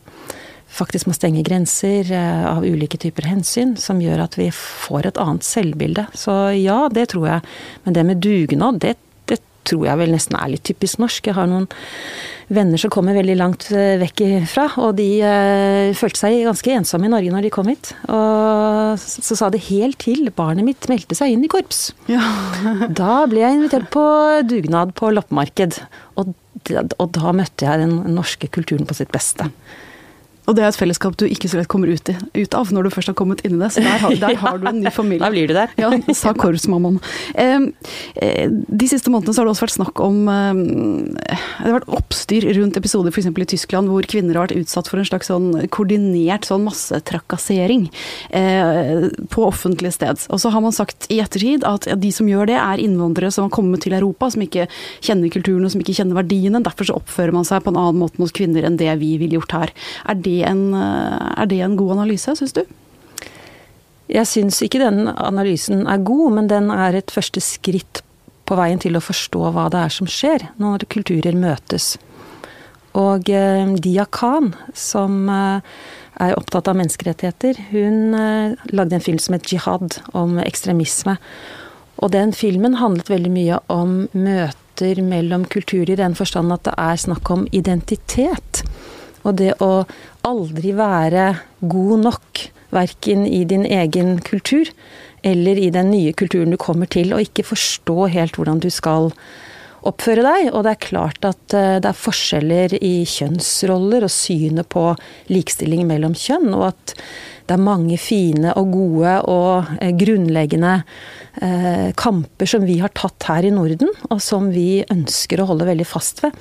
faktisk 0.72 1.10
må 1.10 1.16
stenge 1.16 1.44
grenser 1.48 2.08
eh, 2.16 2.44
av 2.48 2.66
ulike 2.66 3.00
typer 3.02 3.28
hensyn, 3.30 3.76
som 3.80 4.02
gjør 4.02 4.26
at 4.26 4.38
vi 4.40 4.50
får 4.56 5.12
et 5.12 5.22
annet 5.22 5.46
selvbilde. 5.46 6.08
Så 6.18 6.34
ja, 6.58 6.86
det 6.94 7.12
tror 7.14 7.28
jeg. 7.28 7.56
Men 7.86 7.98
det 7.98 8.06
med 8.08 8.22
dugnad, 8.24 8.82
det, 8.84 8.96
det 9.30 9.42
tror 9.68 9.88
jeg 9.90 10.00
vel 10.02 10.14
nesten 10.16 10.38
er 10.40 10.54
litt 10.54 10.66
typisk 10.68 11.02
norsk. 11.04 11.28
Jeg 11.28 11.38
har 11.38 11.50
noen 11.50 11.68
venner 12.52 12.80
som 12.82 12.92
kommer 12.92 13.16
veldig 13.16 13.36
langt 13.40 13.68
eh, 13.76 13.98
vekk 14.02 14.24
ifra, 14.28 14.68
og 14.84 14.96
de 15.00 15.10
eh, 15.24 15.92
følte 15.98 16.24
seg 16.24 16.40
ganske 16.48 16.74
ensomme 16.80 17.08
i 17.08 17.14
Norge 17.14 17.36
når 17.36 17.48
de 17.48 17.54
kom 17.54 17.72
hit. 17.72 17.94
Og 18.12 19.00
så 19.00 19.38
sa 19.38 19.52
det 19.52 19.66
helt 19.70 20.00
til 20.04 20.32
barnet 20.36 20.68
mitt 20.68 20.88
meldte 20.92 21.18
seg 21.18 21.36
inn 21.36 21.46
i 21.48 21.52
korps. 21.52 21.90
Ja. 22.12 22.24
da 23.02 23.24
ble 23.32 23.44
jeg 23.44 23.60
invitert 23.60 23.92
på 23.94 24.06
dugnad 24.48 24.96
på 25.00 25.14
loppemarked, 25.16 25.80
og, 26.20 26.36
og 26.98 27.08
da 27.20 27.36
møtte 27.36 27.68
jeg 27.68 27.86
den 27.86 27.98
norske 28.16 28.52
kulturen 28.52 28.88
på 28.88 28.98
sitt 28.98 29.12
beste. 29.14 29.52
Og 30.50 30.58
det 30.58 30.64
er 30.64 30.72
et 30.72 30.78
fellesskap 30.80 31.16
du 31.22 31.28
ikke 31.30 31.50
så 31.52 31.60
lett 31.60 31.70
kommer 31.72 31.92
ut, 31.92 32.10
i, 32.10 32.16
ut 32.42 32.56
av 32.58 32.72
når 32.74 32.88
du 32.88 32.94
først 32.96 33.12
har 33.12 33.18
kommet 33.18 33.44
inn 33.46 33.60
i 33.60 33.62
det. 33.62 33.70
Så 33.76 33.84
der, 33.86 34.00
har, 34.02 34.16
der 34.24 34.38
har 34.44 34.58
du 34.58 34.68
en 34.72 34.82
ny 34.82 34.94
familie. 34.94 35.22
da 35.22 35.30
blir 35.34 35.52
du 35.52 35.54
der. 35.56 35.74
ja, 35.78 35.92
sa 36.18 36.34
korpsmammaen. 36.42 36.98
Eh, 37.36 37.68
de 38.50 38.90
siste 38.90 39.14
månedene 39.14 39.36
så 39.36 39.44
har 39.44 39.50
det 39.50 39.54
også 39.54 39.68
vært 39.68 39.76
snakk 39.78 40.02
om 40.04 40.18
eh, 40.32 40.62
Det 41.22 41.68
har 41.68 41.78
vært 41.78 41.94
oppstyr 42.00 42.48
rundt 42.58 42.80
episoder 42.80 43.14
f.eks. 43.14 43.30
i 43.30 43.50
Tyskland 43.54 43.92
hvor 43.92 44.08
kvinner 44.10 44.40
har 44.40 44.48
vært 44.48 44.64
utsatt 44.64 44.90
for 44.90 45.02
en 45.02 45.08
slags 45.08 45.30
sånn 45.30 45.52
koordinert 45.74 46.48
sånn 46.50 46.66
massetrakassering 46.66 47.88
eh, 48.34 49.08
på 49.32 49.46
offentlige 49.46 49.94
sted. 50.00 50.26
Og 50.34 50.42
så 50.42 50.52
har 50.54 50.66
man 50.66 50.76
sagt 50.76 51.10
i 51.14 51.22
ettertid 51.22 51.68
at 51.68 51.86
de 52.02 52.12
som 52.16 52.30
gjør 52.30 52.50
det, 52.50 52.58
er 52.58 52.82
innvandrere 52.82 53.32
som 53.34 53.46
har 53.46 53.54
kommet 53.54 53.86
til 53.86 53.94
Europa, 53.98 54.32
som 54.34 54.42
ikke 54.44 54.68
kjenner 55.06 55.32
kulturen 55.34 55.68
og 55.68 55.76
som 55.76 55.86
ikke 55.86 56.00
kjenner 56.02 56.18
verdiene. 56.18 56.64
Derfor 56.66 56.90
så 56.90 56.98
oppfører 56.98 57.36
man 57.36 57.48
seg 57.48 57.62
på 57.64 57.74
en 57.74 57.80
annen 57.80 58.02
måte 58.02 58.22
mot 58.22 58.34
kvinner 58.34 58.66
enn 58.66 58.80
det 58.82 58.90
vi 59.02 59.14
ville 59.22 59.38
gjort 59.38 59.56
her. 59.60 59.76
Er 60.10 60.18
det 60.18 60.31
en, 60.48 60.62
er 60.76 61.50
det 61.52 61.60
en 61.66 61.76
god 61.80 61.98
analyse, 61.98 62.34
syns 62.40 62.56
du? 62.56 62.64
Jeg 64.12 64.28
syns 64.28 64.60
ikke 64.66 64.82
den 64.82 65.06
analysen 65.08 65.86
er 65.88 66.04
god, 66.04 66.32
men 66.36 66.50
den 66.52 66.72
er 66.74 66.98
et 67.00 67.14
første 67.14 67.44
skritt 67.44 68.02
på 68.50 68.58
veien 68.60 68.82
til 68.84 68.98
å 69.00 69.04
forstå 69.04 69.52
hva 69.56 69.70
det 69.72 69.86
er 69.86 69.94
som 69.96 70.10
skjer 70.10 70.50
når 70.60 70.88
kulturer 70.92 71.38
møtes. 71.40 71.94
Og 73.00 73.30
eh, 73.32 73.72
Dia 73.80 74.06
Khan, 74.12 74.52
som 74.76 75.30
eh, 75.32 75.78
er 76.22 76.36
opptatt 76.36 76.68
av 76.68 76.76
menneskerettigheter, 76.80 77.62
hun 77.72 78.18
eh, 78.18 78.72
lagde 78.76 78.98
en 78.98 79.06
film 79.06 79.20
som 79.24 79.38
het 79.38 79.48
'Jihad', 79.48 80.02
om 80.12 80.40
ekstremisme. 80.44 81.16
Og 82.04 82.12
den 82.12 82.34
filmen 82.34 82.76
handlet 82.82 83.10
veldig 83.10 83.32
mye 83.32 83.62
om 83.72 84.10
møter 84.12 85.00
mellom 85.06 85.46
kulturer, 85.46 85.94
i 85.94 86.02
den 86.04 86.16
forstand 86.16 86.52
at 86.52 86.66
det 86.68 86.76
er 86.78 87.00
snakk 87.00 87.32
om 87.32 87.48
identitet. 87.52 88.64
Og 89.28 89.38
det 89.42 89.54
å 89.62 89.86
aldri 90.28 90.74
være 90.78 91.28
god 91.62 92.06
nok, 92.08 92.48
verken 92.72 93.26
i 93.28 93.44
din 93.44 93.66
egen 93.68 94.16
kultur 94.24 94.70
eller 95.28 95.60
i 95.60 95.70
den 95.74 95.92
nye 95.92 96.14
kulturen 96.18 96.54
du 96.54 96.58
kommer 96.58 96.90
til, 96.90 97.14
og 97.14 97.22
ikke 97.26 97.46
forstå 97.52 98.08
helt 98.14 98.38
hvordan 98.40 98.62
du 98.64 98.70
skal 98.74 99.12
oppføre 99.88 100.24
deg. 100.26 100.52
Og 100.54 100.64
det 100.66 100.76
er 100.76 100.86
klart 100.88 101.28
at 101.28 101.58
eh, 101.58 101.78
det 101.82 101.90
er 101.90 102.00
forskjeller 102.06 102.78
i 102.80 102.94
kjønnsroller 103.10 104.06
og 104.06 104.14
synet 104.14 104.70
på 104.72 104.88
likestilling 105.32 105.86
mellom 105.90 106.16
kjønn, 106.18 106.52
og 106.58 106.72
at 106.72 106.96
det 107.50 107.58
er 107.58 107.64
mange 107.66 107.98
fine 108.00 108.54
og 108.58 108.74
gode 108.74 109.16
og 109.30 109.72
eh, 109.82 109.94
grunnleggende 109.98 110.76
eh, 111.42 111.90
kamper 112.00 112.50
som 112.50 112.66
vi 112.68 112.80
har 112.82 112.94
tatt 112.98 113.30
her 113.30 113.48
i 113.48 113.54
Norden, 113.54 113.92
og 114.10 114.22
som 114.24 114.52
vi 114.54 114.84
ønsker 114.94 115.42
å 115.42 115.50
holde 115.52 115.70
veldig 115.70 115.90
fast 115.90 116.24
ved. 116.26 116.38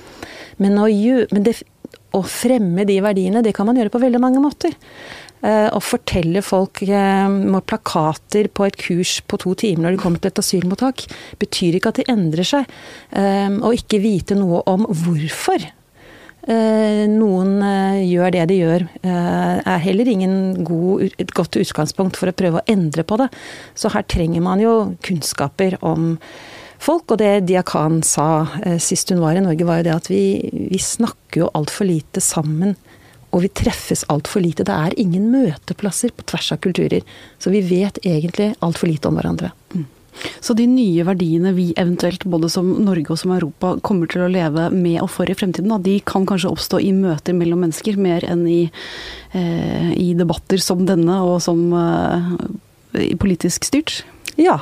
Men, 0.60 0.76
å, 0.80 0.88
men 1.32 1.46
det 1.46 1.60
å 2.16 2.22
fremme 2.26 2.86
de 2.88 3.00
verdiene, 3.04 3.42
det 3.44 3.54
kan 3.56 3.68
man 3.68 3.78
gjøre 3.78 3.92
på 3.92 4.02
veldig 4.02 4.20
mange 4.22 4.42
måter. 4.42 4.74
Eh, 5.40 5.68
å 5.72 5.80
fortelle 5.80 6.42
folk 6.44 6.82
eh, 6.84 7.26
med 7.30 7.64
plakater 7.64 8.50
på 8.52 8.66
et 8.66 8.76
kurs 8.76 9.18
på 9.24 9.38
to 9.40 9.54
timer 9.56 9.86
når 9.86 9.96
de 9.96 10.02
kommer 10.02 10.20
til 10.20 10.32
et 10.32 10.40
asylmottak, 10.42 11.06
betyr 11.40 11.78
ikke 11.78 11.94
at 11.94 12.00
de 12.02 12.08
endrer 12.12 12.46
seg. 12.46 12.78
Å 13.10 13.70
og 13.70 13.76
ikke 13.76 14.02
vite 14.02 14.36
noe 14.38 14.62
om 14.70 14.88
hvorfor 14.88 15.68
noen 16.50 17.50
gjør 18.08 18.32
det 18.32 18.44
de 18.48 18.54
gjør, 18.56 18.84
er 19.04 19.82
heller 19.84 20.08
ingen 20.08 20.64
god, 20.66 21.12
et 21.20 21.34
godt 21.36 21.58
utgangspunkt 21.60 22.16
for 22.18 22.32
å 22.32 22.34
prøve 22.34 22.62
å 22.62 22.72
endre 22.72 23.04
på 23.06 23.18
det. 23.20 23.28
Så 23.76 23.92
her 23.92 24.06
trenger 24.08 24.42
man 24.42 24.62
jo 24.64 24.72
kunnskaper 25.04 25.76
om 25.84 26.16
folk. 26.80 27.06
Og 27.12 27.20
det 27.22 27.46
Diakan 27.50 28.00
sa 28.06 28.46
eh, 28.64 28.78
sist 28.82 29.12
hun 29.12 29.22
var 29.22 29.38
i 29.38 29.44
Norge, 29.44 29.66
var 29.68 29.80
jo 29.80 29.88
det 29.88 29.96
at 29.96 30.10
vi, 30.12 30.24
vi 30.52 30.80
snakker 30.80 31.44
jo 31.44 31.52
altfor 31.56 31.88
lite 31.88 32.22
sammen. 32.24 32.76
Og 33.30 33.44
vi 33.44 33.52
treffes 33.54 34.02
altfor 34.10 34.42
lite. 34.42 34.66
Det 34.66 34.74
er 34.74 34.98
ingen 34.98 35.30
møteplasser 35.30 36.10
på 36.16 36.26
tvers 36.32 36.50
av 36.56 36.60
kulturer. 36.64 37.06
Så 37.38 37.52
vi 37.54 37.62
vet 37.62 38.00
egentlig 38.02 38.52
altfor 38.58 38.90
lite 38.90 39.10
om 39.10 39.18
hverandre. 39.20 39.52
Mm. 39.74 39.86
Så 40.42 40.54
de 40.58 40.66
nye 40.66 41.04
verdiene 41.06 41.52
vi 41.56 41.70
eventuelt, 41.78 42.24
både 42.28 42.50
som 42.52 42.66
Norge 42.84 43.14
og 43.14 43.20
som 43.20 43.32
Europa, 43.34 43.76
kommer 43.86 44.10
til 44.10 44.24
å 44.24 44.32
leve 44.32 44.66
med 44.74 44.98
og 45.04 45.10
for 45.14 45.30
i 45.30 45.36
fremtiden, 45.38 45.70
da, 45.70 45.78
de 45.80 45.96
kan 46.04 46.26
kanskje 46.28 46.50
oppstå 46.50 46.80
i 46.84 46.90
møter 46.96 47.36
mellom 47.36 47.62
mennesker, 47.64 47.96
mer 48.00 48.26
enn 48.26 48.42
i, 48.50 48.60
eh, 49.32 49.92
i 49.94 50.10
debatter 50.18 50.60
som 50.60 50.82
denne, 50.88 51.20
og 51.24 51.38
som 51.44 51.62
eh, 51.72 53.14
politisk 53.22 53.70
styrt? 53.70 54.02
Ja. 54.40 54.58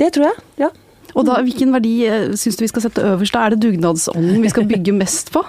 Det 0.00 0.12
tror 0.16 0.32
jeg. 0.32 0.46
Ja. 0.66 0.72
Og 1.12 1.26
da, 1.28 1.38
hvilken 1.44 1.74
verdi 1.74 1.96
eh, 2.08 2.30
syns 2.38 2.58
du 2.58 2.64
vi 2.64 2.70
skal 2.72 2.86
sette 2.86 3.04
øverst? 3.04 3.34
Da 3.34 3.46
er 3.46 3.54
det 3.54 3.62
dugnadsånden 3.64 4.44
vi 4.44 4.52
skal 4.52 4.68
bygge 4.70 4.94
mest 4.96 5.32
på? 5.34 5.44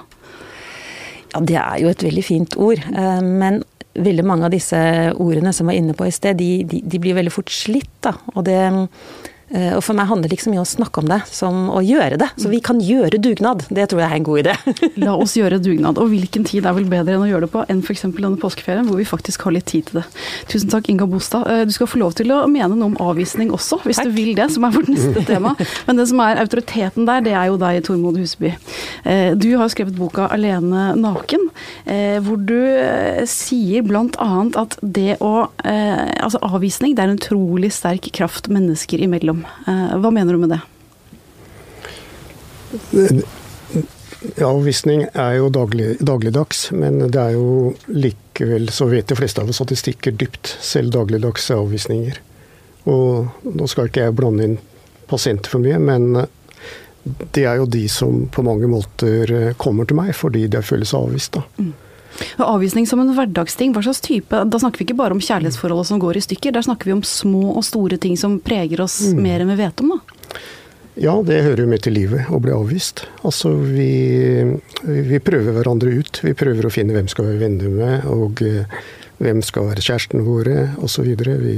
Ja, 1.33 1.41
det 1.41 1.57
er 1.59 1.77
jo 1.81 1.91
et 1.91 2.03
veldig 2.05 2.25
fint 2.25 2.57
ord. 2.61 2.81
Eh, 2.93 3.21
men 3.23 3.63
veldig 3.93 4.25
mange 4.25 4.47
av 4.47 4.53
disse 4.53 4.77
ordene 5.21 5.53
som 5.53 5.69
var 5.69 5.77
inne 5.77 5.95
på 5.97 6.07
i 6.07 6.13
sted, 6.13 6.39
de, 6.39 6.63
de, 6.69 6.81
de 6.83 7.01
blir 7.01 7.17
veldig 7.17 7.33
fort 7.33 7.53
slitt. 7.53 7.91
Da. 8.05 8.15
Og 8.35 8.45
det 8.47 8.59
og 9.53 9.83
for 9.85 9.93
meg 9.97 10.07
handler 10.09 10.29
det 10.31 10.37
ikke 10.37 10.47
så 10.47 10.51
mye 10.53 10.61
om 10.61 10.65
å 10.65 10.71
snakke 10.73 11.01
om 11.03 11.09
det, 11.11 11.19
som 11.29 11.57
å 11.69 11.81
gjøre 11.85 12.17
det. 12.21 12.27
Så 12.41 12.49
vi 12.49 12.59
kan 12.63 12.79
gjøre 12.81 13.19
dugnad. 13.21 13.65
Det 13.69 13.85
tror 13.91 14.01
jeg 14.01 14.09
er 14.09 14.17
en 14.17 14.25
god 14.25 14.41
idé. 14.41 14.53
La 15.03 15.13
oss 15.19 15.35
gjøre 15.37 15.59
dugnad. 15.61 15.99
Og 16.01 16.09
hvilken 16.09 16.45
tid 16.47 16.65
er 16.65 16.73
vel 16.77 16.87
bedre 16.89 17.17
enn 17.17 17.25
å 17.25 17.29
gjøre 17.29 17.45
det 17.45 17.51
på 17.53 17.63
enn 17.69 17.83
f.eks. 17.85 18.05
denne 18.17 18.39
påskeferien, 18.41 18.87
hvor 18.89 18.97
vi 18.97 19.05
faktisk 19.07 19.45
har 19.45 19.53
litt 19.55 19.67
tid 19.69 19.89
til 19.89 19.99
det. 20.01 20.05
Tusen 20.51 20.71
takk, 20.73 20.89
Inga 20.89 21.07
Bostad. 21.09 21.45
Eh, 21.49 21.63
du 21.69 21.73
skal 21.75 21.89
få 21.91 22.01
lov 22.01 22.15
til 22.17 22.33
å 22.33 22.39
mene 22.49 22.73
noe 22.73 22.91
om 22.91 22.97
avvisning 23.03 23.53
også, 23.53 23.81
hvis 23.85 24.01
takk. 24.01 24.09
du 24.09 24.17
vil 24.17 24.33
det, 24.37 24.49
som 24.55 24.65
er 24.65 24.73
vårt 24.73 24.89
neste 24.91 25.25
tema. 25.31 25.53
Men 25.87 26.01
det 26.01 26.07
som 26.09 26.23
er 26.25 26.41
autoriteten 26.41 27.09
der, 27.09 27.21
det 27.25 27.35
er 27.37 27.51
jo 27.51 27.59
deg, 27.61 27.81
Tormod 27.85 28.17
Huseby. 28.21 28.55
Eh, 29.05 29.35
du 29.37 29.51
har 29.61 29.69
skrevet 29.73 29.97
boka 29.97 30.27
'Alene 30.31 30.93
naken', 30.97 31.49
hvor 32.25 32.39
du 32.41 32.57
sier 33.29 33.83
bl.a. 33.85 34.29
at 34.63 34.77
det 34.81 35.17
å 35.21 35.33
Altså 35.63 36.39
avvisning, 36.45 36.95
det 36.95 37.03
er 37.03 37.11
en 37.11 37.19
utrolig 37.19 37.69
sterk 37.75 38.07
kraft 38.15 38.47
mennesker 38.51 39.01
imellom. 39.03 39.42
Eh, 39.43 39.95
hva 39.99 40.11
mener 40.13 40.33
du 40.33 40.43
med 40.43 40.53
det? 40.53 40.61
Ja, 44.37 44.47
avvisning 44.47 45.05
er 45.13 45.33
jo 45.37 45.49
daglig, 45.53 45.97
dagligdags, 45.99 46.69
men 46.71 47.01
det 47.11 47.19
er 47.19 47.35
jo 47.35 47.73
likevel, 47.91 48.69
så 48.71 48.87
vet 48.91 49.11
de 49.11 49.17
fleste 49.19 49.43
av 49.43 49.51
oss 49.51 49.61
at 49.61 49.73
det 49.73 49.79
stikker 49.81 50.15
dypt, 50.15 50.55
selv 50.63 50.93
dagligdags 50.95 51.49
avvisninger. 51.53 52.21
Og 52.89 53.51
nå 53.51 53.67
skal 53.71 53.89
ikke 53.89 54.07
jeg 54.07 54.15
blande 54.17 54.47
inn 54.47 54.57
pasienter 55.11 55.51
for 55.51 55.63
mye, 55.63 55.79
men 55.79 56.25
det 57.35 57.43
er 57.43 57.59
jo 57.59 57.67
de 57.67 57.83
som 57.91 58.23
på 58.31 58.45
mange 58.47 58.69
måter 58.71 59.53
kommer 59.59 59.87
til 59.87 59.99
meg 59.99 60.13
fordi 60.15 60.47
de 60.51 60.63
føler 60.63 60.87
seg 60.87 61.09
avvist. 61.09 61.35
da. 61.35 61.43
Mm. 61.59 61.73
Avvisning 62.37 62.87
som 62.89 63.01
en 63.01 63.13
hverdagsting, 63.15 63.73
hva 63.73 63.81
slags 63.85 64.01
type 64.05 64.43
Da 64.49 64.59
snakker 64.61 64.81
vi 64.81 64.87
ikke 64.87 64.97
bare 64.99 65.15
om 65.15 65.21
kjærlighetsforholdet 65.23 65.89
som 65.89 66.01
går 66.01 66.19
i 66.19 66.25
stykker, 66.25 66.53
der 66.55 66.65
snakker 66.65 66.89
vi 66.89 66.97
om 66.97 67.05
små 67.07 67.55
og 67.55 67.63
store 67.65 67.97
ting 68.01 68.17
som 68.19 68.37
preger 68.43 68.83
oss 68.85 68.99
mm. 69.13 69.23
mer 69.23 69.43
enn 69.43 69.53
vi 69.53 69.61
vet 69.63 69.83
om, 69.83 69.95
da? 69.95 70.41
Ja, 70.99 71.15
det 71.25 71.39
hører 71.41 71.63
jo 71.63 71.69
med 71.71 71.81
til 71.81 71.95
livet 71.97 72.29
å 72.29 72.37
bli 72.41 72.53
avvist. 72.53 73.07
Altså, 73.25 73.49
vi, 73.65 74.43
vi, 74.85 75.19
prøver 75.25 75.55
hverandre 75.55 75.89
ut. 75.89 76.19
Vi 76.21 76.35
prøver 76.37 76.67
å 76.67 76.73
finne 76.73 76.93
hvem 76.93 77.09
skal 77.09 77.31
være 77.31 77.41
venner 77.41 77.71
med, 77.73 78.05
og 78.13 78.43
uh, 78.45 78.83
hvem 79.17 79.41
skal 79.45 79.71
være 79.71 79.81
kjæresten 79.81 80.21
våre, 80.27 80.67
osv. 80.85 81.09
Vi 81.17 81.57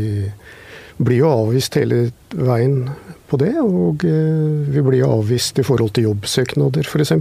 blir 1.03 1.19
jo 1.19 1.33
avvist 1.33 1.75
hele 1.75 2.05
veien 2.31 2.85
på 3.27 3.41
det, 3.41 3.51
og 3.59 4.07
uh, 4.07 4.71
vi 4.71 4.85
blir 4.87 5.03
avvist 5.03 5.59
i 5.59 5.67
forhold 5.67 5.91
til 5.97 6.07
jobbsøknader, 6.13 6.87
f.eks. 6.87 7.11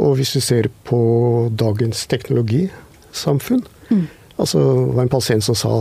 Og 0.00 0.16
hvis 0.18 0.34
vi 0.36 0.42
ser 0.44 0.68
på 0.88 1.00
dagens 1.58 2.06
teknologisamfunn 2.10 3.64
mm. 3.90 4.06
altså 4.38 4.62
Det 4.62 4.96
var 4.96 5.02
en 5.02 5.12
pasient 5.12 5.44
som 5.44 5.58
sa 5.58 5.74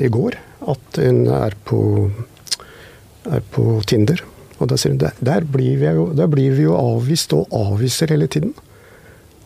i 0.00 0.08
går 0.08 0.38
at 0.70 1.00
en 1.00 1.24
er 1.32 1.54
på, 1.64 1.80
er 3.28 3.44
på 3.52 3.80
Tinder. 3.88 4.20
Og 4.60 4.68
da 4.68 4.76
sier 4.76 4.92
hun 4.92 5.00
der, 5.00 5.16
der, 5.24 5.44
blir 5.48 5.78
vi 5.80 5.88
jo, 5.96 6.10
der 6.16 6.28
blir 6.30 6.52
vi 6.56 6.66
jo 6.66 6.76
avvist 6.76 7.32
og 7.36 7.48
avviser 7.56 8.12
hele 8.12 8.28
tiden. 8.28 8.52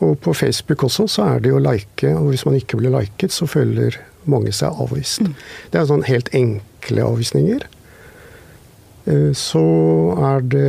Og 0.02 0.18
på 0.22 0.34
Facebook 0.34 0.82
også 0.84 1.06
så 1.10 1.28
er 1.34 1.44
det 1.44 1.52
jo 1.52 1.62
like, 1.62 2.10
og 2.16 2.32
hvis 2.32 2.44
man 2.46 2.58
ikke 2.58 2.80
blir 2.80 2.92
liket, 2.94 3.32
så 3.32 3.46
føler 3.46 3.98
mange 4.30 4.52
seg 4.56 4.74
avvist. 4.80 5.22
Mm. 5.22 5.36
Det 5.70 5.80
er 5.80 5.88
sånn 5.90 6.06
helt 6.08 6.30
enkle 6.34 7.06
avvisninger. 7.06 7.66
Eh, 9.06 9.30
så 9.38 9.64
er 10.32 10.44
det 10.50 10.68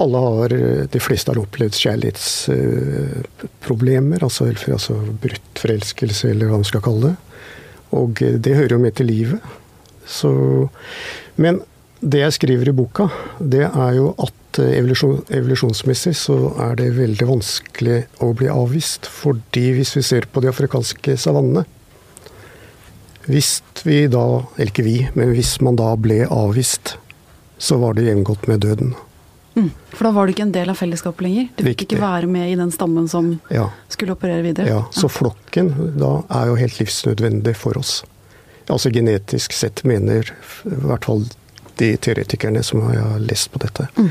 alle 0.00 0.18
har, 0.18 0.48
De 0.90 1.00
fleste 1.02 1.30
har 1.30 1.38
opplevd 1.38 1.74
kjærlighetsproblemer, 1.78 4.24
altså, 4.26 4.44
altså 4.50 4.94
brutt 5.22 5.58
forelskelse, 5.60 6.30
eller 6.32 6.46
hva 6.50 6.58
man 6.58 6.66
skal 6.66 6.82
kalle 6.84 7.02
det. 7.12 7.16
Og 7.94 8.10
det 8.18 8.56
hører 8.56 8.74
jo 8.74 8.82
med 8.82 8.94
til 8.98 9.06
livet. 9.12 9.40
Så, 10.06 10.68
men 11.40 11.62
det 12.04 12.20
jeg 12.20 12.36
skriver 12.36 12.68
i 12.68 12.76
boka, 12.76 13.08
det 13.38 13.64
er 13.70 13.94
jo 13.96 14.10
at 14.20 14.58
evolusjon, 14.60 15.22
evolusjonsmessig 15.32 16.12
så 16.18 16.36
er 16.66 16.76
det 16.78 16.90
veldig 16.98 17.28
vanskelig 17.30 18.02
å 18.22 18.32
bli 18.36 18.50
avvist. 18.52 19.08
Fordi 19.10 19.70
hvis 19.78 19.94
vi 19.96 20.04
ser 20.04 20.28
på 20.30 20.44
de 20.44 20.52
afrikanske 20.52 21.16
savannene 21.20 21.64
Hvis 23.24 23.62
vi 23.88 24.02
da, 24.12 24.44
eller 24.58 24.68
ikke 24.68 24.84
vi, 24.84 24.98
men 25.16 25.30
hvis 25.32 25.54
man 25.64 25.78
da 25.80 25.94
ble 25.96 26.26
avvist, 26.28 26.98
så 27.56 27.78
var 27.80 27.96
det 27.96 28.04
jevngodt 28.04 28.44
med 28.50 28.60
døden. 28.60 28.90
Mm. 29.54 29.70
For 29.92 30.08
da 30.08 30.10
var 30.16 30.26
du 30.26 30.34
ikke 30.34 30.46
en 30.48 30.54
del 30.54 30.70
av 30.72 30.78
fellesskapet 30.78 31.26
lenger? 31.26 31.46
Du 31.54 31.62
fikk 31.68 31.84
ikke 31.86 32.00
være 32.02 32.30
med 32.30 32.50
i 32.50 32.56
den 32.58 32.72
stammen 32.74 33.06
som 33.10 33.36
ja. 33.54 33.68
skulle 33.92 34.16
operere 34.16 34.42
videre? 34.46 34.66
Ja, 34.70 34.80
så 34.94 35.10
flokken 35.12 35.70
da 36.00 36.16
er 36.40 36.50
jo 36.50 36.58
helt 36.58 36.80
livsnødvendig 36.80 37.54
for 37.58 37.78
oss. 37.78 38.00
Altså 38.66 38.90
genetisk 38.90 39.54
sett 39.54 39.84
mener 39.86 40.32
i 40.66 40.80
hvert 40.88 41.06
fall 41.06 41.26
de 41.78 41.94
teoretikerne 41.96 42.62
som 42.66 42.82
har 42.86 43.18
lest 43.22 43.52
på 43.52 43.62
dette. 43.62 43.86
Mm. 43.98 44.10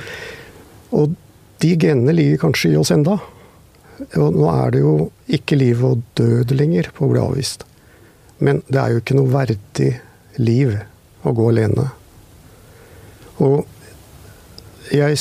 Og 0.99 1.15
de 1.63 1.75
genene 1.79 2.15
ligger 2.15 2.41
kanskje 2.45 2.73
i 2.73 2.79
oss 2.79 2.91
enda. 2.93 3.17
Og 4.19 4.35
nå 4.35 4.47
er 4.51 4.73
det 4.73 4.81
jo 4.83 4.95
ikke 5.31 5.57
liv 5.59 5.83
og 5.85 6.01
død 6.19 6.51
lenger 6.55 6.91
på 6.95 7.05
å 7.05 7.13
bli 7.13 7.21
avvist. 7.23 7.63
Men 8.43 8.61
det 8.67 8.79
er 8.81 8.93
jo 8.93 9.03
ikke 9.03 9.17
noe 9.17 9.31
verdig 9.31 9.91
liv 10.41 10.73
å 11.23 11.33
gå 11.35 11.49
alene. 11.51 11.87
Og 13.43 13.63
jeg, 14.91 15.17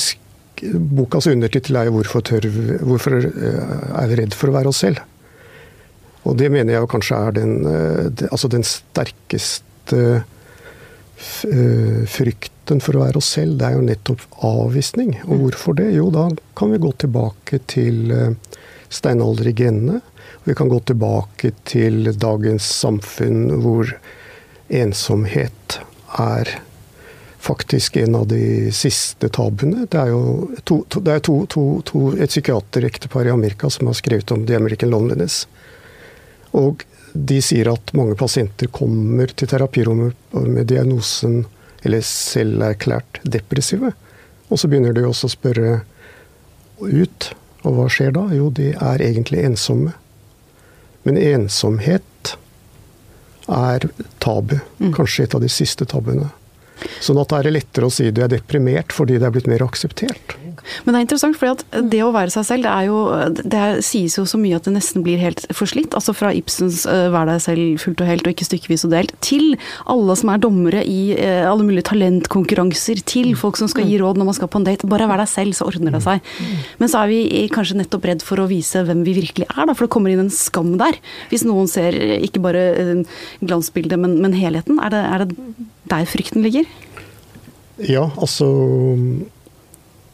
bokas 0.73 1.27
undertittel 1.27 1.75
er 1.75 1.85
jo 1.87 1.97
'Hvorfor, 1.97 2.21
tør, 2.21 2.47
hvorfor 2.83 3.17
eh, 3.17 4.01
er 4.01 4.07
vi 4.07 4.15
redd 4.21 4.33
for 4.33 4.49
å 4.49 4.57
være 4.57 4.67
oss 4.71 4.83
selv'? 4.83 5.01
Og 6.23 6.37
det 6.37 6.51
mener 6.51 6.73
jeg 6.73 6.87
kanskje 6.87 7.15
er 7.27 7.31
den, 7.31 7.65
eh, 7.67 8.27
altså 8.31 8.47
den 8.47 8.63
sterkeste 8.63 10.23
eh, 11.43 12.05
frykten 12.07 12.79
for 12.79 12.95
å 12.95 13.03
være 13.03 13.17
oss 13.17 13.33
selv. 13.35 13.57
Det 13.59 13.67
er 13.67 13.75
jo 13.75 13.87
nettopp 13.87 14.21
avvisning. 14.39 15.17
Og 15.27 15.47
hvorfor 15.47 15.75
det? 15.75 15.91
Jo, 15.93 16.09
da 16.09 16.29
kan 16.55 16.71
vi 16.71 16.79
gå 16.79 16.91
tilbake 16.95 17.59
til 17.67 18.37
steinaldergenene. 18.89 20.01
Vi 20.43 20.55
kan 20.55 20.69
gå 20.69 20.79
tilbake 20.79 21.51
til 21.67 22.13
dagens 22.19 22.63
samfunn 22.63 23.61
hvor 23.63 23.91
ensomhet 24.69 25.79
er 26.19 26.61
faktisk 27.43 27.97
en 27.97 28.15
av 28.15 28.27
de 28.27 28.71
siste 28.71 29.27
tabuene. 29.29 29.83
Det 29.91 29.99
er 29.99 30.13
jo 30.13 30.21
to, 30.63 30.79
to, 30.87 31.01
det 31.03 31.17
er 31.17 31.23
to, 31.27 32.03
et 32.15 32.31
psykiaterektepar 32.31 33.27
i 33.27 33.33
Amerika 33.33 33.67
som 33.73 33.89
har 33.89 33.97
skrevet 33.99 34.31
om 34.31 34.45
the 34.47 34.55
American 34.55 34.93
loneliness. 34.93 35.43
Og 36.55 36.85
de 37.13 37.41
sier 37.43 37.67
at 37.69 37.91
mange 37.97 38.15
pasienter 38.17 38.71
kommer 38.71 39.33
til 39.35 39.49
terapirommet 39.51 40.37
med 40.47 40.69
diagnosen 40.71 41.43
eller 41.83 42.05
selverklært 42.07 43.19
depressive. 43.27 43.91
Og 44.47 44.61
så 44.61 44.69
begynner 44.71 44.95
de 44.95 45.03
også 45.07 45.27
å 45.27 45.33
spørre 45.33 45.73
ut. 46.79 47.27
Og 47.63 47.75
hva 47.75 47.89
skjer 47.91 48.15
da? 48.15 48.23
Jo, 48.37 48.47
de 48.55 48.71
er 48.71 49.03
egentlig 49.03 49.43
ensomme. 49.43 49.91
Men 51.03 51.19
ensomhet 51.19 52.37
er 53.51 53.89
tabu. 54.23 54.55
Mm. 54.79 54.93
Kanskje 54.95 55.27
et 55.27 55.35
av 55.35 55.43
de 55.43 55.51
siste 55.51 55.87
tabuene. 55.91 56.31
Sånn 57.03 57.19
at 57.19 57.31
da 57.31 57.41
er 57.41 57.49
det 57.49 57.57
lettere 57.57 57.89
å 57.89 57.93
si 57.93 58.09
du 58.13 58.23
er 58.23 58.31
deprimert 58.31 58.95
fordi 58.95 59.19
det 59.19 59.27
er 59.27 59.35
blitt 59.35 59.49
mer 59.51 59.65
akseptert. 59.65 60.37
Men 60.83 60.93
det 60.93 60.99
er 60.99 61.05
interessant, 61.05 61.37
for 61.39 61.83
det 61.91 61.99
å 62.03 62.11
være 62.15 62.31
seg 62.33 62.45
selv, 62.47 62.65
det, 62.65 62.71
er 62.71 62.87
jo, 62.87 62.99
det 63.55 63.63
sies 63.85 64.15
jo 64.17 64.25
så 64.29 64.39
mye 64.39 64.57
at 64.57 64.67
det 64.67 64.75
nesten 64.75 65.03
blir 65.05 65.19
helt 65.21 65.43
forslitt. 65.55 65.95
Altså 65.97 66.15
fra 66.15 66.31
Ibsens 66.35 66.83
uh, 66.87 67.09
'vær 67.13 67.27
deg 67.29 67.41
selv 67.43 67.83
fullt 67.83 68.03
og 68.03 68.09
helt 68.09 68.27
og 68.27 68.33
ikke 68.33 68.47
stykkevis 68.47 68.85
og 68.87 68.93
delt', 68.93 69.15
til 69.25 69.57
alle 69.91 70.15
som 70.19 70.31
er 70.31 70.43
dommere 70.43 70.85
i 70.87 71.17
uh, 71.17 71.49
alle 71.49 71.67
mulige 71.67 71.89
talentkonkurranser, 71.91 73.03
til 73.09 73.33
folk 73.39 73.59
som 73.59 73.71
skal 73.71 73.87
gi 73.89 73.99
råd 74.01 74.19
når 74.19 74.29
man 74.29 74.39
skal 74.39 74.51
på 74.51 74.61
en 74.61 74.69
date. 74.69 74.89
Bare 74.89 75.09
vær 75.09 75.23
deg 75.23 75.31
selv, 75.31 75.57
så 75.57 75.67
ordner 75.67 75.97
det 75.97 76.03
seg. 76.05 76.31
Men 76.79 76.91
så 76.91 77.03
er 77.03 77.11
vi 77.11 77.43
kanskje 77.53 77.79
nettopp 77.81 78.07
redd 78.09 78.25
for 78.25 78.43
å 78.43 78.49
vise 78.51 78.85
hvem 78.87 79.03
vi 79.07 79.17
virkelig 79.19 79.49
er, 79.49 79.65
da, 79.67 79.75
for 79.75 79.87
det 79.87 79.93
kommer 79.95 80.13
inn 80.13 80.25
en 80.25 80.33
skam 80.33 80.75
der. 80.79 80.99
Hvis 81.33 81.45
noen 81.47 81.69
ser 81.71 81.97
ikke 82.23 82.43
bare 82.43 83.03
glansbildet, 83.43 83.99
men, 83.99 84.19
men 84.23 84.35
helheten. 84.37 84.79
Er 84.83 84.93
det, 84.93 85.03
er 85.03 85.25
det 85.25 85.37
der 85.91 86.07
frykten 86.09 86.45
ligger? 86.45 86.67
Ja, 87.77 88.11
altså 88.21 88.47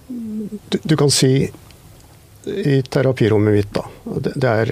du, 0.08 0.78
du, 0.84 0.96
kan 0.98 1.12
si 1.12 1.52
i 2.46 2.82
terapirommet 2.82 3.54
mitt, 3.54 3.74
da. 3.76 3.84
Det, 4.24 4.34
det 4.40 4.54
er, 4.64 4.72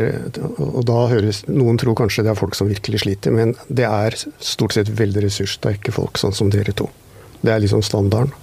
og 0.57 0.81
da 0.87 1.03
høres 1.11 1.43
Noen 1.49 1.77
tror 1.79 1.97
kanskje 1.99 2.23
det 2.25 2.31
er 2.31 2.39
folk 2.39 2.55
som 2.57 2.69
virkelig 2.71 3.03
sliter, 3.03 3.35
men 3.35 3.53
det 3.67 3.85
er 3.85 4.15
stort 4.39 4.77
sett 4.77 4.89
veldig 4.97 5.25
ressurssterke 5.27 5.93
folk, 5.93 6.17
sånn 6.17 6.35
som 6.35 6.51
dere 6.53 6.73
to. 6.77 6.89
Det 7.43 7.53
er 7.53 7.61
liksom 7.61 7.83
standarden. 7.85 8.33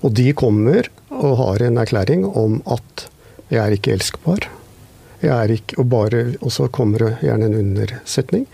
Og 0.00 0.14
de 0.16 0.30
kommer 0.32 0.88
og 1.12 1.36
har 1.42 1.66
en 1.66 1.80
erklæring 1.82 2.24
om 2.24 2.62
at 2.64 3.08
'jeg 3.50 3.60
er 3.60 3.72
ikke 3.76 3.92
elskbar'. 3.92 4.48
Jeg 5.20 5.36
er 5.36 5.50
ikke, 5.52 5.78
og, 5.78 5.88
bare, 5.90 6.34
og 6.40 6.52
så 6.52 6.68
kommer 6.68 6.98
det 6.98 7.18
gjerne 7.20 7.50
en 7.50 7.58
undersetning. 7.58 8.46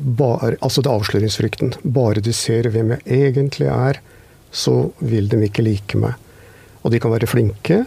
Bare, 0.00 0.54
altså 0.64 0.80
det 0.82 0.90
er 0.90 0.98
avsløringsfrykten. 0.98 1.74
Bare 1.84 2.22
de 2.24 2.32
ser 2.32 2.70
hvem 2.72 2.94
jeg 2.96 3.02
egentlig 3.28 3.68
er, 3.68 4.00
så 4.50 4.90
vil 5.04 5.28
de 5.30 5.42
ikke 5.46 5.64
like 5.64 6.00
meg. 6.00 6.16
Og 6.80 6.94
de 6.94 7.00
kan 7.02 7.12
være 7.12 7.28
flinke, 7.28 7.82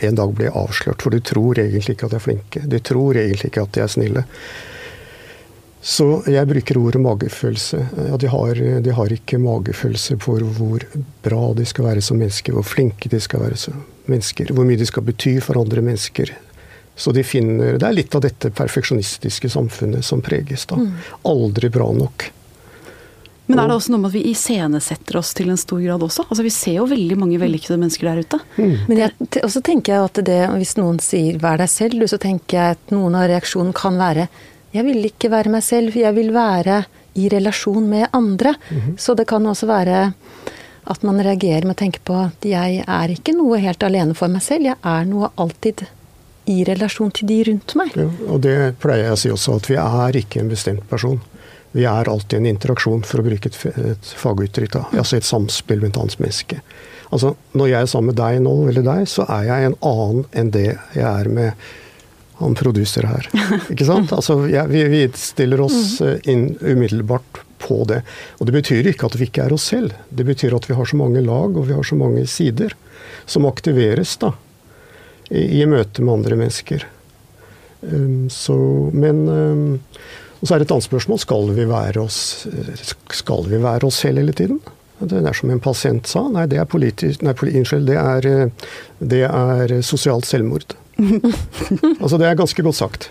en 0.00 0.16
dag 0.16 0.30
blir 0.32 0.48
jeg 0.48 0.56
avslørt. 0.56 1.02
For 1.04 1.12
de 1.12 1.20
tror 1.20 1.60
egentlig 1.60 1.96
ikke 1.96 2.08
at 2.08 2.14
de 2.14 2.20
er 2.20 2.24
flinke. 2.24 2.62
De 2.70 2.80
tror 2.80 3.18
egentlig 3.20 3.50
ikke 3.50 3.66
at 3.66 3.74
de 3.76 3.82
er 3.84 3.92
snille. 3.92 4.24
Så 5.84 6.22
jeg 6.32 6.48
bruker 6.48 6.80
ordet 6.80 7.02
magefølelse. 7.04 7.82
Ja, 8.08 8.16
de, 8.16 8.28
har, 8.32 8.60
de 8.86 8.94
har 8.96 9.12
ikke 9.12 9.40
magefølelse 9.42 10.16
for 10.24 10.40
hvor 10.56 10.86
bra 11.26 11.42
de 11.58 11.66
skal 11.68 11.90
være 11.90 12.04
som 12.04 12.16
mennesker, 12.22 12.56
hvor 12.56 12.64
flinke 12.64 13.12
de 13.12 13.20
skal 13.20 13.44
være 13.44 13.60
som 13.60 13.84
mennesker, 14.08 14.52
hvor 14.56 14.64
mye 14.64 14.80
de 14.80 14.88
skal 14.88 15.04
bety 15.04 15.36
for 15.44 15.60
andre 15.60 15.84
mennesker. 15.84 16.32
Så 16.96 17.12
de 17.12 17.24
finner, 17.26 17.78
Det 17.78 17.86
er 17.86 17.92
litt 17.92 18.14
av 18.14 18.22
dette 18.22 18.50
perfeksjonistiske 18.50 19.50
samfunnet 19.50 20.04
som 20.04 20.22
preges. 20.22 20.66
da. 20.66 20.76
Mm. 20.76 20.92
Aldri 21.24 21.68
bra 21.68 21.92
nok. 21.92 22.30
Men 23.46 23.60
er 23.60 23.68
det 23.68 23.76
også 23.76 23.92
noe 23.92 24.00
med 24.00 24.08
at 24.08 24.16
vi 24.16 24.30
iscenesetter 24.30 25.18
oss 25.20 25.34
til 25.36 25.50
en 25.52 25.60
stor 25.60 25.80
grad 25.82 26.04
også? 26.06 26.24
Altså 26.30 26.44
Vi 26.46 26.52
ser 26.54 26.78
jo 26.78 26.86
veldig 26.88 27.18
mange 27.20 27.40
vellykkede 27.42 27.76
mennesker 27.76 28.08
der 28.08 28.22
ute. 28.24 28.40
Mm. 28.56 28.76
Men 28.88 29.02
jeg, 29.02 29.12
også 29.44 29.60
tenker 29.60 29.92
jeg 29.92 30.08
at 30.08 30.20
det, 30.24 30.40
hvis 30.62 30.76
noen 30.80 30.98
sier 30.98 31.38
'vær 31.38 31.60
deg 31.60 31.68
selv', 31.68 32.08
så 32.08 32.18
tenker 32.18 32.56
jeg 32.56 32.76
at 32.78 32.90
noen 32.90 33.14
av 33.14 33.28
reaksjonen 33.28 33.74
kan 33.74 33.98
være 34.00 34.28
'jeg 34.72 34.84
vil 34.84 35.04
ikke 35.04 35.30
være 35.30 35.50
meg 35.50 35.62
selv, 35.62 35.94
jeg 35.94 36.14
vil 36.14 36.32
være 36.32 36.84
i 37.14 37.28
relasjon 37.28 37.88
med 37.88 38.08
andre'. 38.12 38.56
Mm. 38.70 38.96
Så 38.96 39.14
det 39.14 39.26
kan 39.26 39.44
også 39.44 39.66
være 39.66 40.14
at 40.86 41.02
man 41.02 41.20
reagerer 41.20 41.64
med 41.64 41.76
å 41.76 41.82
tenke 41.84 42.00
på 42.04 42.14
at 42.14 42.40
jeg 42.44 42.84
er 42.86 43.08
ikke 43.08 43.36
noe 43.36 43.58
helt 43.58 43.82
alene 43.82 44.14
for 44.14 44.28
meg 44.28 44.42
selv, 44.42 44.64
jeg 44.64 44.76
er 44.82 45.04
noe 45.04 45.30
alltid 45.36 45.86
i 46.50 46.64
relasjon 46.68 47.12
til 47.14 47.28
de 47.30 47.38
rundt 47.50 47.76
meg. 47.78 47.94
Ja, 47.98 48.08
og 48.28 48.42
det 48.44 48.56
pleier 48.82 49.08
jeg 49.08 49.16
å 49.16 49.20
si 49.20 49.30
også, 49.32 49.58
at 49.60 49.70
vi 49.70 49.78
er 49.80 50.18
ikke 50.20 50.42
en 50.42 50.50
bestemt 50.52 50.84
person. 50.90 51.20
Vi 51.74 51.86
er 51.90 52.10
alltid 52.10 52.38
en 52.38 52.50
interaksjon, 52.52 53.02
for 53.08 53.20
å 53.20 53.26
bruke 53.26 53.50
et, 53.50 53.56
et 53.80 54.10
faguttrykk. 54.20 54.76
Altså 54.92 55.18
et 55.18 55.26
samspill 55.26 55.82
med 55.82 55.94
et 55.94 56.02
annet 56.02 56.20
menneske. 56.22 56.60
Altså, 57.14 57.34
når 57.54 57.70
jeg 57.70 57.80
er 57.80 57.90
sammen 57.90 58.12
med 58.12 58.20
deg 58.20 58.42
nå, 58.44 58.52
eller 58.70 58.84
deg, 58.86 59.08
så 59.10 59.26
er 59.30 59.48
jeg 59.48 59.70
en 59.70 59.80
annen 59.86 60.28
enn 60.34 60.52
det 60.54 60.68
jeg 60.68 61.08
er 61.08 61.30
med 61.30 61.66
han 62.40 62.54
produser 62.58 63.06
her. 63.06 63.28
Ikke 63.72 63.86
sant? 63.86 64.12
Altså, 64.14 64.40
jeg, 64.50 64.66
vi, 64.72 64.84
vi 64.90 65.02
stiller 65.18 65.62
oss 65.62 66.00
mm. 66.00 66.06
eh, 66.08 66.30
inn 66.32 66.46
umiddelbart 66.60 67.42
på 67.62 67.84
det. 67.88 68.00
Og 68.38 68.48
det 68.48 68.56
betyr 68.56 68.90
ikke 68.90 69.08
at 69.08 69.14
vi 69.16 69.28
ikke 69.28 69.46
er 69.46 69.54
oss 69.54 69.70
selv. 69.70 69.94
Det 70.12 70.26
betyr 70.26 70.52
at 70.56 70.66
vi 70.68 70.74
har 70.76 70.88
så 70.90 70.98
mange 71.00 71.22
lag, 71.24 71.54
og 71.54 71.68
vi 71.70 71.76
har 71.76 71.86
så 71.86 71.96
mange 71.96 72.26
sider 72.28 72.74
som 73.30 73.46
aktiveres 73.48 74.16
da, 74.20 74.34
i, 75.30 75.60
i 75.60 75.64
møte 75.70 76.04
med 76.04 76.20
andre 76.20 76.38
mennesker. 76.40 76.86
Um, 77.84 78.30
så, 78.32 78.56
men 78.96 79.24
um, 79.28 79.64
og 80.44 80.48
så 80.48 80.54
er 80.54 80.60
det 80.60 80.66
et 80.66 80.72
annet 80.74 80.84
spørsmål 80.84 81.20
skal 81.22 81.50
vi 81.56 81.64
være 81.70 82.00
oss, 82.02 82.16
skal 83.16 83.46
vi 83.48 83.60
være 83.62 83.88
oss 83.88 84.02
selv 84.04 84.20
hele 84.20 84.34
tiden. 84.36 84.58
Det 85.00 85.22
er 85.24 85.36
som 85.36 85.48
en 85.50 85.60
pasient 85.62 86.08
sa. 86.08 86.26
Nei, 86.28 86.44
det 86.52 86.58
er 86.60 86.68
politisk 86.68 87.24
Nei, 87.24 87.32
unnskyld. 87.32 87.88
Det 87.88 87.96
er, 87.96 88.50
det 89.00 89.22
er 89.24 89.74
sosialt 89.80 90.28
selvmord. 90.28 90.76
altså, 92.02 92.18
det 92.20 92.28
er 92.28 92.36
ganske 92.38 92.66
godt 92.66 92.76
sagt. 92.76 93.08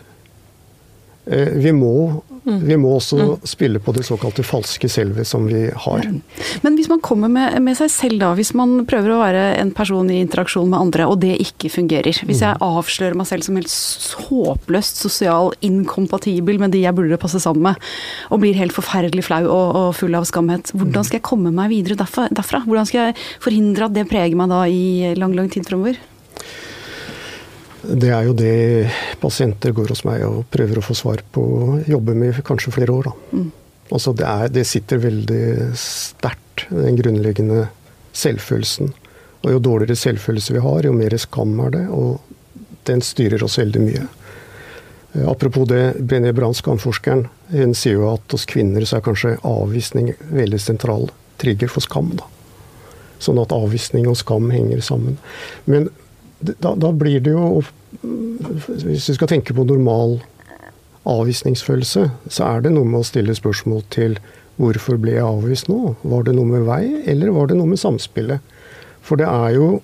Eh, 1.25 1.47
vi 1.47 1.71
må, 1.71 2.23
mm. 2.43 2.65
vi 2.67 2.75
må 2.77 2.97
også 2.97 3.17
mm. 3.17 3.45
spille 3.47 3.79
på 3.79 3.93
det 3.95 4.03
såkalte 4.03 4.43
falske 4.43 4.89
selvet 4.91 5.27
som 5.27 5.45
vi 5.47 5.69
har. 5.85 6.03
Men 6.65 6.75
hvis 6.75 6.89
man 6.91 6.99
kommer 7.03 7.31
med, 7.31 7.55
med, 7.63 7.77
seg 7.79 7.91
selv 7.93 8.19
da, 8.19 8.33
hvis 8.35 8.51
man 8.57 8.81
prøver 8.89 9.13
å 9.13 9.21
være 9.21 9.45
en 9.61 9.71
person 9.75 10.09
i 10.11 10.19
interaksjon 10.23 10.67
med 10.67 10.79
andre, 10.81 11.07
og 11.07 11.21
det 11.23 11.37
ikke 11.45 11.71
fungerer. 11.71 12.19
Hvis 12.27 12.43
jeg 12.43 12.59
mm. 12.59 12.65
avslører 12.67 13.17
meg 13.19 13.29
selv 13.31 13.47
som 13.47 13.59
helt 13.59 14.19
håpløst 14.27 15.03
sosial 15.05 15.53
inkompatibel 15.63 16.59
med 16.59 16.75
de 16.75 16.83
jeg 16.83 16.97
burde 16.97 17.21
passe 17.21 17.39
sammen 17.43 17.71
med, 17.71 17.91
og 18.29 18.43
blir 18.43 18.59
helt 18.59 18.75
forferdelig 18.75 19.27
flau 19.29 19.45
og, 19.47 19.67
og 19.79 19.91
full 19.95 20.19
av 20.19 20.27
skamhet, 20.27 20.75
hvordan 20.75 21.07
skal 21.07 21.21
jeg 21.21 21.27
komme 21.31 21.55
meg 21.55 21.71
videre 21.71 21.95
derfra? 22.03 22.65
Hvordan 22.67 22.89
skal 22.89 23.09
jeg 23.09 23.21
forhindre 23.43 23.87
at 23.87 23.95
det 23.95 24.09
preger 24.11 24.35
meg 24.39 24.51
da 24.51 24.65
i 24.67 25.13
lang, 25.15 25.37
lang 25.37 25.47
tid 25.53 25.63
fremover? 25.69 26.01
Det 27.83 28.09
er 28.15 28.23
jo 28.29 28.33
det 28.37 28.89
pasienter 29.19 29.73
går 29.75 29.91
hos 29.91 30.05
meg 30.07 30.23
og 30.23 30.45
prøver 30.53 30.79
å 30.79 30.85
få 30.85 30.95
svar 30.95 31.23
på, 31.35 31.43
jobber 31.87 32.15
med 32.15 32.39
kanskje 32.47 32.71
flere 32.71 32.95
år. 32.95 33.09
Mm. 33.33 33.49
Altså 33.91 34.13
det, 34.15 34.25
er, 34.25 34.51
det, 34.55 34.63
sitter 34.67 35.01
veldig 35.03 35.45
sterkt, 35.77 36.67
den 36.71 36.95
grunnleggende 36.97 37.65
selvfølelsen. 38.15 38.93
Og 39.43 39.49
jo 39.51 39.63
dårligere 39.63 39.99
selvfølelse 39.99 40.55
vi 40.55 40.63
har, 40.63 40.87
jo 40.87 40.93
mer 40.95 41.15
skam 41.19 41.57
er 41.65 41.73
det, 41.75 41.83
og 41.91 42.21
den 42.87 43.03
styrer 43.03 43.43
oss 43.43 43.59
veldig 43.59 43.81
mye. 43.83 44.05
Eh, 45.13 45.25
apropos 45.29 45.67
det, 45.67 45.97
Brené 45.99 46.31
Brann, 46.31 46.55
skamforskeren, 46.55 47.27
hun 47.51 47.75
sier 47.75 47.99
jo 47.99 48.13
at 48.13 48.31
hos 48.31 48.47
kvinner 48.49 48.85
så 48.87 48.97
er 49.01 49.07
kanskje 49.09 49.35
avvisning 49.43 50.13
veldig 50.31 50.61
sentral 50.61 51.09
trigger 51.41 51.71
for 51.71 51.83
skam. 51.83 52.13
da. 52.15 52.29
Sånn 53.19 53.41
at 53.43 53.53
avvisning 53.55 54.07
og 54.07 54.17
skam 54.19 54.49
henger 54.51 54.81
sammen. 54.83 55.19
Men 55.67 55.91
da, 56.43 56.73
da, 56.75 56.91
blir 56.91 57.23
det 57.23 57.33
jo 57.33 57.63
Hvis 58.03 59.09
vi 59.09 59.17
skal 59.17 59.29
tenke 59.31 59.55
på 59.55 59.65
normal 59.67 60.19
avvisningsfølelse, 61.09 62.05
så 62.31 62.45
er 62.47 62.63
det 62.63 62.71
noe 62.73 62.87
med 62.87 63.01
å 63.01 63.07
stille 63.07 63.35
spørsmål 63.35 63.81
til 63.91 64.15
hvorfor 64.61 64.99
ble 65.01 65.17
jeg 65.17 65.25
avvist 65.25 65.67
nå? 65.67 65.95
Var 65.99 66.27
det 66.27 66.35
noe 66.37 66.47
med 66.47 66.63
vei, 66.67 66.83
eller 67.11 67.33
var 67.35 67.49
det 67.49 67.57
noe 67.59 67.67
med 67.73 67.81
samspillet? 67.81 68.39
For 69.03 69.19
det 69.19 69.27
er 69.27 69.57
jo 69.57 69.81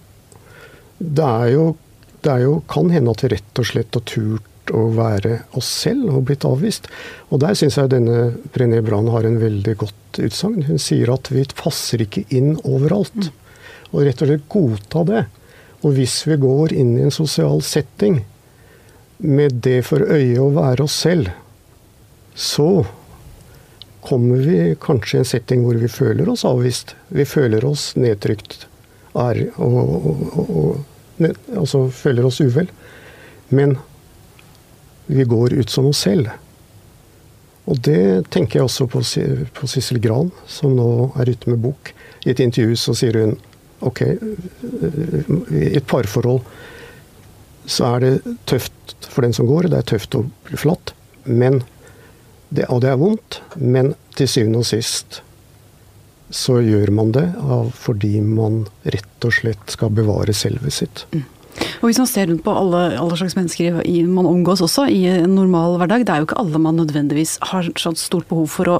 Det 0.99 1.23
er 1.23 1.49
jo, 1.53 1.65
det 2.23 2.31
er 2.31 2.41
jo 2.43 2.55
kan 2.67 2.89
hende 2.91 3.11
at 3.15 3.21
vi 3.23 3.29
rett 3.31 3.59
og 3.61 3.67
slett 3.67 3.95
har 3.95 4.03
turt 4.03 4.73
å 4.75 4.89
være 4.91 5.37
oss 5.57 5.69
selv 5.85 6.09
og 6.11 6.25
blitt 6.27 6.43
avvist. 6.47 6.89
Og 7.31 7.39
der 7.43 7.55
syns 7.55 7.77
jeg 7.79 7.91
denne 7.93 8.33
Brené 8.53 8.81
Brann 8.85 9.07
har 9.13 9.23
en 9.23 9.39
veldig 9.39 9.75
godt 9.79 10.19
utsagn. 10.19 10.65
Hun 10.67 10.81
sier 10.81 11.11
at 11.13 11.31
vi 11.31 11.45
passer 11.55 12.03
ikke 12.03 12.25
inn 12.35 12.57
overalt. 12.67 13.31
Og 13.93 14.03
rett 14.05 14.21
og 14.21 14.29
slett 14.29 14.49
godta 14.51 15.05
det. 15.07 15.23
Og 15.79 15.95
hvis 15.95 16.21
vi 16.27 16.35
går 16.39 16.73
inn 16.75 16.97
i 16.97 17.05
en 17.07 17.13
sosial 17.13 17.61
setting 17.63 18.21
med 19.17 19.61
det 19.63 19.81
for 19.87 20.03
øye 20.03 20.39
å 20.39 20.51
være 20.55 20.85
oss 20.85 20.95
selv, 21.05 21.29
så 22.35 22.85
kommer 24.03 24.43
vi 24.43 24.75
kanskje 24.79 25.17
i 25.17 25.21
en 25.21 25.27
setting 25.27 25.63
hvor 25.65 25.79
vi 25.79 25.91
føler 25.91 26.29
oss 26.31 26.45
avvist. 26.47 26.95
Vi 27.07 27.25
føler 27.27 27.65
oss 27.67 27.93
nedtrykt 27.99 28.65
er, 29.19 29.41
og, 29.57 29.79
og, 29.79 30.37
og, 30.39 30.77
ne, 31.23 31.33
altså 31.57 31.87
føler 31.93 32.27
oss 32.27 32.39
uvel. 32.43 32.69
Men 33.49 33.77
vi 35.09 35.25
går 35.27 35.57
ut 35.59 35.71
som 35.73 35.89
oss 35.89 36.03
selv. 36.05 36.29
Og 37.69 37.79
det 37.85 38.29
tenker 38.33 38.59
jeg 38.59 38.67
også 38.67 38.87
på, 38.89 39.01
på 39.53 39.69
Sissel 39.69 39.99
Gran, 40.01 40.31
som 40.49 40.75
nå 40.77 40.89
er 41.19 41.31
ute 41.33 41.51
med 41.51 41.61
bok. 41.63 41.93
I 42.25 42.33
et 42.33 42.41
intervju 42.43 42.77
så 42.79 42.95
sier 42.97 43.17
hun 43.19 43.35
Ok, 43.85 44.01
i 44.03 45.69
et 45.77 45.87
parforhold 45.87 46.41
så 47.69 47.93
er 47.93 48.03
det 48.03 48.35
tøft 48.49 49.07
for 49.07 49.23
den 49.23 49.35
som 49.35 49.47
går, 49.47 49.69
det 49.69 49.79
er 49.79 49.89
tøft 49.93 50.17
å 50.17 50.25
bli 50.47 50.57
flatt. 50.59 50.93
Men 51.23 51.61
det, 52.49 52.65
og 52.67 52.81
det 52.83 52.91
er 52.91 53.01
vondt, 53.01 53.41
men 53.55 53.93
til 54.17 54.29
syvende 54.29 54.63
og 54.63 54.69
sist 54.69 55.21
så 56.33 56.59
gjør 56.61 56.91
man 56.93 57.13
det 57.13 57.25
fordi 57.77 58.19
man 58.21 58.63
rett 58.85 59.25
og 59.25 59.33
slett 59.33 59.73
skal 59.73 59.93
bevare 59.93 60.33
selvet 60.37 60.75
sitt. 60.75 61.05
Mm. 61.13 61.25
Og 61.79 61.87
Hvis 61.87 61.99
man 62.01 62.09
ser 62.11 62.27
rundt 62.27 62.43
på 62.43 62.53
alle, 62.55 62.81
alle 62.99 63.17
slags 63.19 63.37
mennesker 63.37 63.79
i, 63.87 64.01
man 64.03 64.27
omgås 64.27 64.61
også 64.65 64.87
i 64.91 64.99
en 65.07 65.35
normal 65.37 65.77
hverdag, 65.79 66.03
det 66.07 66.13
er 66.13 66.21
jo 66.21 66.27
ikke 66.27 66.39
alle 66.41 66.59
man 66.61 66.75
nødvendigvis 66.79 67.37
har 67.51 67.69
så 67.79 67.93
stort 67.95 68.27
behov 68.27 68.49
for 68.51 68.71
å 68.71 68.77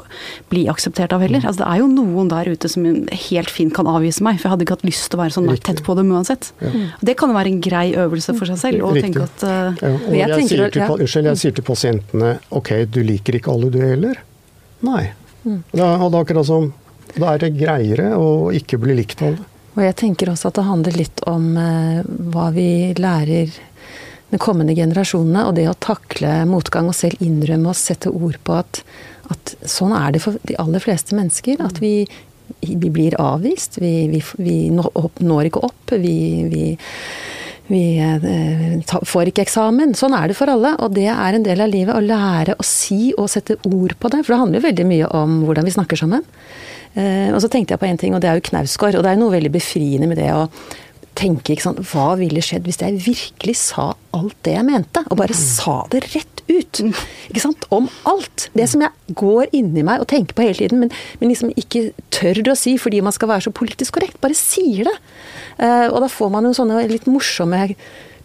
bli 0.52 0.66
akseptert 0.72 1.16
av 1.16 1.24
heller. 1.24 1.46
Altså, 1.46 1.64
det 1.64 1.70
er 1.70 1.80
jo 1.80 1.88
noen 1.94 2.32
der 2.32 2.50
ute 2.52 2.72
som 2.72 2.88
helt 3.30 3.54
fint 3.54 3.74
kan 3.76 3.88
avvise 3.88 4.24
meg, 4.26 4.40
for 4.40 4.50
jeg 4.50 4.56
hadde 4.56 4.68
ikke 4.68 4.78
hatt 4.80 4.88
lyst 4.90 5.08
til 5.08 5.20
å 5.20 5.24
være 5.24 5.36
sånn 5.38 5.48
tett 5.64 5.84
på 5.86 5.96
dem 6.00 6.12
uansett. 6.12 6.52
Ja. 6.60 6.74
Det 7.12 7.16
kan 7.20 7.32
jo 7.32 7.38
være 7.40 7.54
en 7.54 7.62
grei 7.64 7.86
øvelse 8.00 8.36
for 8.36 8.52
seg 8.52 8.60
selv. 8.62 8.84
å 8.90 8.92
tenke 8.98 9.24
at 9.30 9.46
uh, 9.48 9.80
ja, 9.80 9.94
og 9.96 10.18
jeg, 10.18 10.34
jeg, 10.34 10.50
sier 10.52 10.76
til, 10.76 10.84
unnskyld, 10.98 11.32
jeg 11.32 11.42
sier 11.44 11.56
til 11.56 11.68
pasientene 11.68 12.36
ok, 12.56 12.74
du 12.92 13.00
liker 13.06 13.40
ikke 13.40 13.54
alle 13.56 13.72
du 13.74 13.80
heller. 13.84 14.20
Nei. 14.86 15.06
Mm. 15.46 15.62
Da, 15.72 15.94
og 16.04 16.12
da, 16.12 16.24
akkurat 16.26 16.48
som, 16.48 16.72
da 17.16 17.34
er 17.34 17.46
det 17.46 17.54
greiere 17.56 18.12
å 18.20 18.50
ikke 18.56 18.80
bli 18.82 19.00
likt 19.00 19.24
av 19.24 19.32
alle. 19.32 19.49
Og 19.76 19.84
jeg 19.86 19.98
tenker 20.00 20.32
også 20.32 20.50
at 20.50 20.60
det 20.60 20.68
handler 20.68 20.98
litt 20.98 21.22
om 21.30 21.52
eh, 21.60 22.00
hva 22.34 22.50
vi 22.56 22.70
lærer 22.98 23.54
de 24.30 24.38
kommende 24.42 24.76
generasjonene, 24.78 25.48
og 25.50 25.56
det 25.58 25.68
å 25.70 25.78
takle 25.82 26.44
motgang 26.50 26.90
og 26.90 26.98
selv 26.98 27.22
innrømme 27.26 27.72
og 27.72 27.78
sette 27.78 28.12
ord 28.14 28.38
på 28.46 28.58
at, 28.60 28.82
at 29.34 29.56
sånn 29.66 29.96
er 29.98 30.14
det 30.14 30.24
for 30.24 30.38
de 30.46 30.58
aller 30.62 30.84
fleste 30.84 31.18
mennesker. 31.18 31.62
At 31.66 31.82
vi, 31.82 32.04
vi 32.62 32.92
blir 32.94 33.18
avvist. 33.22 33.80
Vi, 33.82 33.94
vi, 34.12 34.22
vi, 34.38 34.58
når 34.70 35.50
ikke 35.50 35.66
opp. 35.66 35.96
Vi, 35.98 36.76
eh, 37.74 38.94
får 39.14 39.32
ikke 39.32 39.48
eksamen. 39.48 39.96
Sånn 39.98 40.18
er 40.18 40.30
det 40.30 40.38
for 40.38 40.54
alle, 40.54 40.76
og 40.78 40.94
det 40.98 41.10
er 41.10 41.38
en 41.38 41.46
del 41.46 41.66
av 41.66 41.74
livet 41.74 41.98
å 41.98 42.06
lære 42.06 42.58
å 42.58 42.66
si 42.66 43.10
og 43.18 43.32
sette 43.34 43.58
ord 43.66 43.98
på 43.98 44.14
det. 44.14 44.22
For 44.26 44.36
det 44.36 44.42
handler 44.44 44.62
jo 44.62 44.68
veldig 44.70 44.90
mye 44.94 45.14
om 45.24 45.40
hvordan 45.48 45.66
vi 45.66 45.78
snakker 45.78 46.06
sammen. 46.06 46.26
Eh, 46.98 47.30
og 47.34 47.42
så 47.44 47.50
tenkte 47.52 47.76
jeg 47.76 47.82
på 47.82 47.90
en 47.90 48.00
ting, 48.02 48.16
og 48.16 48.24
det 48.24 48.32
er 48.32 48.40
jo 48.40 48.48
Knausgård. 48.50 48.98
Og 48.98 49.06
det 49.06 49.12
er 49.12 49.18
jo 49.18 49.26
noe 49.26 49.36
veldig 49.38 49.52
befriende 49.54 50.10
med 50.10 50.22
det 50.22 50.32
å 50.36 50.48
tenke 51.20 51.54
ikke 51.54 51.66
sant, 51.66 51.80
hva 51.92 52.14
ville 52.20 52.42
skjedd 52.44 52.68
hvis 52.68 52.80
jeg 52.80 53.00
virkelig 53.04 53.56
sa 53.60 53.90
alt 54.16 54.38
det 54.48 54.54
jeg 54.56 54.68
mente? 54.68 55.04
Og 55.10 55.20
bare 55.20 55.36
sa 55.36 55.82
det 55.92 56.04
rett 56.14 56.44
ut. 56.50 56.82
Ikke 57.30 57.44
sant? 57.44 57.66
Om 57.76 57.90
alt. 58.10 58.48
Det 58.56 58.68
som 58.72 58.84
jeg 58.86 59.16
går 59.20 59.52
inni 59.58 59.84
meg 59.86 60.04
og 60.04 60.10
tenker 60.12 60.38
på 60.38 60.46
hele 60.48 60.62
tiden, 60.62 60.84
men, 60.84 60.94
men 61.20 61.32
liksom 61.32 61.52
ikke 61.60 61.90
tør 62.16 62.42
å 62.54 62.58
si 62.58 62.78
fordi 62.82 63.04
man 63.06 63.16
skal 63.16 63.32
være 63.34 63.48
så 63.48 63.56
politisk 63.56 63.98
korrekt. 63.98 64.20
Bare 64.24 64.38
sier 64.38 64.90
det. 64.90 64.98
Uh, 65.60 65.88
og 65.92 66.00
da 66.06 66.12
får 66.12 66.32
man 66.34 66.48
jo 66.48 66.56
sånne 66.58 66.86
litt 66.90 67.10
morsomme 67.10 67.68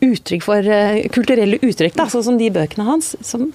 uttrykk 0.05 0.45
for 0.45 0.71
uh, 0.71 1.01
kulturelle 1.15 1.61
uttrykk, 1.61 1.97
da, 1.99 2.09
sånn 2.13 2.27
som 2.29 2.39
de 2.41 2.51
bøkene 2.55 2.87
hans. 2.89 3.15
Som 3.25 3.51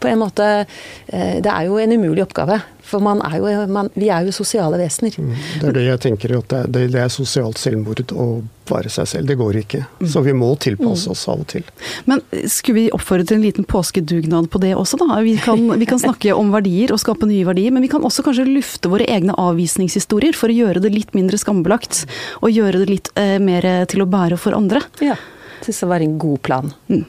på 0.00 0.10
en 0.10 0.20
måte 0.22 0.50
uh, 0.64 1.36
Det 1.40 1.50
er 1.50 1.68
jo 1.68 1.80
en 1.80 1.96
umulig 1.98 2.24
oppgave. 2.26 2.60
For 2.90 3.02
man 3.02 3.20
er 3.22 3.38
jo, 3.38 3.50
man, 3.70 3.90
vi 3.94 4.08
er 4.10 4.26
jo 4.26 4.34
sosiale 4.34 4.78
vesener. 4.80 5.14
Mm, 5.20 5.34
det 5.60 5.68
er 5.68 5.76
det 5.76 5.84
jeg 5.86 6.02
tenker, 6.06 6.34
at 6.40 6.54
det, 6.66 6.88
det, 6.94 7.02
er 7.02 7.12
sosialt 7.12 7.60
selvmord 7.60 8.02
å 8.10 8.26
være 8.70 8.90
seg 8.92 9.08
selv. 9.10 9.30
Det 9.30 9.36
går 9.38 9.60
ikke. 9.62 9.82
Mm. 10.00 10.08
Så 10.10 10.22
vi 10.26 10.34
må 10.36 10.50
tilpasse 10.62 11.10
mm. 11.10 11.14
oss 11.14 11.24
av 11.30 11.44
og 11.44 11.48
til. 11.52 11.66
Men 12.10 12.22
skulle 12.50 12.78
vi 12.78 12.86
oppfordre 12.96 13.28
til 13.28 13.38
en 13.38 13.46
liten 13.46 13.66
påskedugnad 13.68 14.50
på 14.50 14.62
det 14.62 14.74
også, 14.78 14.98
da? 15.02 15.20
Vi 15.26 15.36
kan, 15.42 15.66
vi 15.80 15.90
kan 15.90 16.02
snakke 16.02 16.34
om 16.36 16.52
verdier 16.54 16.94
og 16.94 17.02
skape 17.02 17.28
nye 17.30 17.46
verdier, 17.48 17.74
men 17.74 17.86
vi 17.86 17.92
kan 17.92 18.06
også 18.06 18.26
kanskje 18.26 18.48
lufte 18.50 18.90
våre 18.92 19.06
egne 19.10 19.36
avvisningshistorier 19.38 20.36
for 20.38 20.50
å 20.50 20.58
gjøre 20.62 20.82
det 20.82 20.94
litt 20.94 21.14
mindre 21.16 21.38
skambelagt. 21.40 22.06
Og 22.42 22.54
gjøre 22.54 22.82
det 22.82 22.90
litt 22.90 23.12
eh, 23.20 23.38
mer 23.42 23.66
til 23.90 24.02
å 24.02 24.10
bære 24.10 24.40
for 24.40 24.56
andre. 24.56 24.82
Ja 25.04 25.18
det 25.66 25.74
var 25.82 25.90
være 25.94 26.06
en 26.06 26.18
god 26.18 26.40
plan. 26.46 26.72
Mm. 26.88 27.04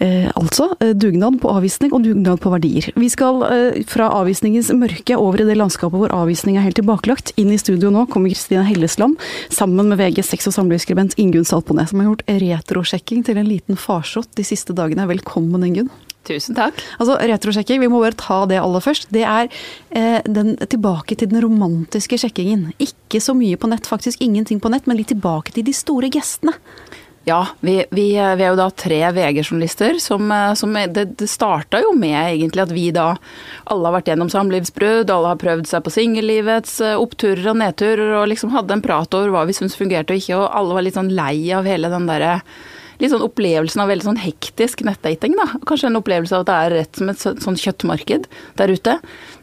Eh, 0.00 0.28
altså 0.34 0.68
eh, 0.80 0.92
dugnad 0.96 1.38
på 1.42 1.50
avvisning 1.52 1.92
og 1.94 2.04
dugnad 2.04 2.40
på 2.42 2.52
verdier. 2.52 2.90
Vi 2.98 3.08
skal 3.12 3.42
eh, 3.48 3.80
fra 3.88 4.10
avvisningens 4.18 4.72
mørke 4.76 5.16
over 5.18 5.42
i 5.42 5.48
det 5.48 5.58
landskapet 5.58 6.02
hvor 6.02 6.14
avvisning 6.14 6.58
er 6.58 6.66
helt 6.66 6.78
tilbakelagt. 6.80 7.34
Inn 7.40 7.52
i 7.54 7.60
studio 7.60 7.92
nå 7.94 8.06
kommer 8.12 8.32
Kristine 8.32 8.64
Hellesland 8.66 9.18
sammen 9.52 9.90
med 9.90 10.00
VG 10.00 10.22
sex- 10.26 10.48
og 10.50 10.56
samlivsskribent 10.56 11.18
Ingunn 11.20 11.46
Saltbonet, 11.48 11.90
som 11.90 12.02
har 12.02 12.10
gjort 12.10 12.26
retrosjekking 12.42 13.26
til 13.26 13.40
en 13.40 13.50
liten 13.50 13.78
farsott 13.80 14.32
de 14.38 14.46
siste 14.46 14.74
dagene. 14.76 15.08
Velkommen, 15.10 15.66
Ingunn. 15.66 15.92
Tusen 16.26 16.54
takk. 16.54 16.78
Altså, 17.02 17.16
Retrosjekking, 17.18 17.80
vi 17.82 17.90
må 17.90 17.98
bare 18.02 18.16
ta 18.18 18.42
det 18.46 18.60
aller 18.62 18.82
først. 18.84 19.08
Det 19.14 19.24
er 19.26 19.48
eh, 19.90 20.20
den, 20.22 20.54
tilbake 20.70 21.16
til 21.18 21.30
den 21.32 21.42
romantiske 21.42 22.20
sjekkingen. 22.22 22.68
Ikke 22.82 23.18
så 23.22 23.34
mye 23.34 23.58
på 23.58 23.70
nett, 23.72 23.88
faktisk 23.90 24.22
ingenting 24.22 24.62
på 24.62 24.70
nett, 24.72 24.86
men 24.86 25.00
litt 25.00 25.10
tilbake 25.10 25.54
til 25.56 25.66
de 25.66 25.74
store 25.74 26.12
gestene. 26.14 26.54
Ja, 27.24 27.46
vi, 27.60 27.76
vi, 27.90 28.06
vi, 28.10 28.16
er 28.18 28.48
jo 28.50 28.58
da 28.58 28.66
tre 28.74 28.98
VG-journalister 29.14 30.00
som, 30.02 30.26
eh, 30.32 30.54
som, 30.58 30.74
Det, 30.74 31.04
det 31.20 31.28
starta 31.30 31.78
jo 31.82 31.92
med 31.94 32.18
egentlig 32.18 32.64
at 32.64 32.74
vi 32.74 32.88
da 32.90 33.12
alle 33.70 33.86
har 33.86 33.94
vært 34.00 34.10
gjennom 34.10 34.30
samlivsbrudd, 34.32 35.10
alle 35.10 35.30
har 35.30 35.38
prøvd 35.38 35.70
seg 35.70 35.84
på 35.86 35.94
singellivets 35.94 36.80
eh, 36.82 36.98
oppturer 36.98 37.52
og 37.52 37.60
nedturer, 37.62 38.16
og 38.18 38.28
liksom 38.32 38.50
hadde 38.56 38.74
en 38.74 38.82
prat 38.82 39.14
over 39.14 39.30
hva 39.30 39.46
vi 39.46 39.54
syntes 39.54 39.78
fungerte 39.78 40.16
og 40.16 40.22
ikke, 40.22 40.40
og 40.40 40.48
alle 40.50 40.78
var 40.78 40.86
litt 40.88 40.98
sånn 40.98 41.14
lei 41.14 41.36
av 41.54 41.68
hele 41.70 41.92
den 41.92 42.10
derre 42.10 42.40
litt 43.02 43.10
sånn 43.10 43.24
opplevelsen 43.24 43.82
av 43.82 43.90
veldig 43.90 44.06
sånn 44.06 44.20
hektisk 44.22 44.84
nettdating, 44.86 45.34
da. 45.38 45.48
Kanskje 45.66 45.88
en 45.90 45.98
opplevelse 45.98 46.36
av 46.36 46.44
at 46.44 46.50
det 46.50 46.58
er 46.58 46.74
rett 46.76 47.00
som 47.00 47.10
et 47.10 47.22
sånn 47.22 47.58
kjøttmarked 47.58 48.28
der 48.60 48.74
ute. 48.74 48.98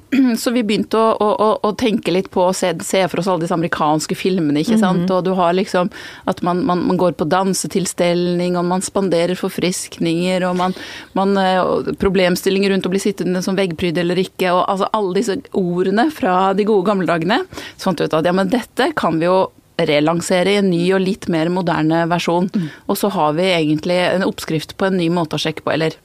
Så 0.42 0.52
vi 0.52 0.64
begynte 0.66 0.98
å, 0.98 1.28
å, 1.30 1.50
å 1.66 1.72
tenke 1.78 2.14
litt 2.14 2.30
på 2.34 2.44
å 2.48 2.54
se, 2.56 2.72
se, 2.86 3.04
for 3.12 3.22
oss 3.22 3.30
alle 3.30 3.44
disse 3.44 3.56
amerikanske 3.56 4.18
filmene, 4.18 4.64
ikke 4.64 4.80
sant. 4.80 5.04
Mm 5.04 5.06
-hmm. 5.06 5.16
Og 5.18 5.24
du 5.26 5.32
har 5.38 5.54
liksom 5.54 5.90
at 6.26 6.42
man, 6.42 6.66
man, 6.66 6.82
man, 6.88 6.98
går 6.98 7.12
på 7.12 7.30
dansetilstelning, 7.30 8.58
og 8.58 8.66
man 8.66 8.82
spanderer 8.82 9.36
forfriskninger, 9.36 10.44
og 10.50 10.56
man, 10.56 10.74
man 11.14 11.38
og 11.38 11.96
Problemstillinger 12.00 12.70
rundt 12.70 12.86
å 12.86 12.90
bli 12.90 13.00
sittende 13.00 13.42
som 13.42 13.56
veggpryd 13.56 13.98
eller 13.98 14.20
ikke, 14.20 14.52
og 14.52 14.66
altså 14.68 14.90
alle 14.94 15.14
disse 15.14 15.38
ordene 15.54 16.10
fra 16.12 16.54
de 16.54 16.64
gode 16.64 16.86
gamle 16.86 17.08
dagene. 17.08 17.44
Så 17.78 17.90
fant 17.90 18.00
vi 18.00 18.06
ut 18.06 18.14
at 18.14 18.26
ja, 18.26 18.34
men 18.34 18.50
dette 18.50 18.92
kan 18.96 19.20
vi 19.20 19.26
jo 19.26 19.50
relansere 19.86 20.52
i 20.52 20.60
en 20.60 20.70
ny 20.70 20.82
og 20.96 21.04
litt 21.04 21.28
mer 21.32 21.50
moderne 21.54 22.04
versjon. 22.12 22.50
Mm. 22.54 22.68
Og 22.88 22.98
så 23.00 23.12
har 23.14 23.34
vi 23.38 23.48
egentlig 23.54 24.00
en 24.10 24.26
oppskrift 24.28 24.76
på 24.78 24.90
en 24.90 24.98
ny 25.00 25.10
måte 25.14 25.38
å 25.38 25.40
sjekke 25.42 25.66
på, 25.66 25.72
eller 25.72 25.96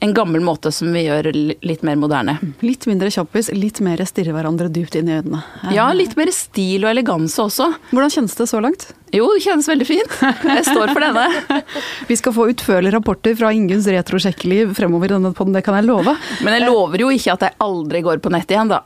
en 0.00 0.14
gammel 0.14 0.42
måte 0.44 0.72
som 0.74 0.90
vi 0.92 1.04
gjør 1.06 1.30
litt 1.64 1.84
mer 1.86 1.96
moderne. 1.96 2.36
Litt 2.64 2.84
mindre 2.90 3.08
kjappis, 3.14 3.48
litt 3.56 3.80
mer 3.84 4.02
stirre 4.08 4.34
hverandre 4.36 4.68
dypt 4.72 4.98
inn 4.98 5.08
i 5.08 5.16
øynene. 5.16 5.40
Ja, 5.72 5.86
litt 5.96 6.16
mer 6.18 6.32
stil 6.34 6.84
og 6.84 6.90
eleganse 6.90 7.40
også. 7.46 7.70
Hvordan 7.92 8.12
kjennes 8.12 8.36
det 8.36 8.48
så 8.50 8.60
langt? 8.64 8.88
Jo, 9.14 9.30
det 9.32 9.44
kjennes 9.46 9.68
veldig 9.70 9.86
fint. 9.88 10.16
Jeg 10.20 10.66
står 10.66 10.92
for 10.92 11.04
denne. 11.06 11.62
vi 12.10 12.18
skal 12.20 12.34
få 12.36 12.48
utførlige 12.52 12.96
rapporter 12.96 13.36
fra 13.38 13.52
Ingunns 13.54 13.88
retrosjekkeliv 13.88 14.74
fremover 14.76 15.12
i 15.12 15.16
denne 15.16 15.32
podden, 15.36 15.56
det 15.56 15.64
kan 15.64 15.78
jeg 15.78 15.88
love. 15.88 16.16
Men 16.44 16.58
jeg 16.58 16.68
lover 16.68 17.06
jo 17.06 17.12
ikke 17.14 17.38
at 17.38 17.48
jeg 17.48 17.58
aldri 17.64 18.04
går 18.04 18.20
på 18.24 18.34
nett 18.34 18.52
igjen, 18.52 18.74
da. 18.74 18.82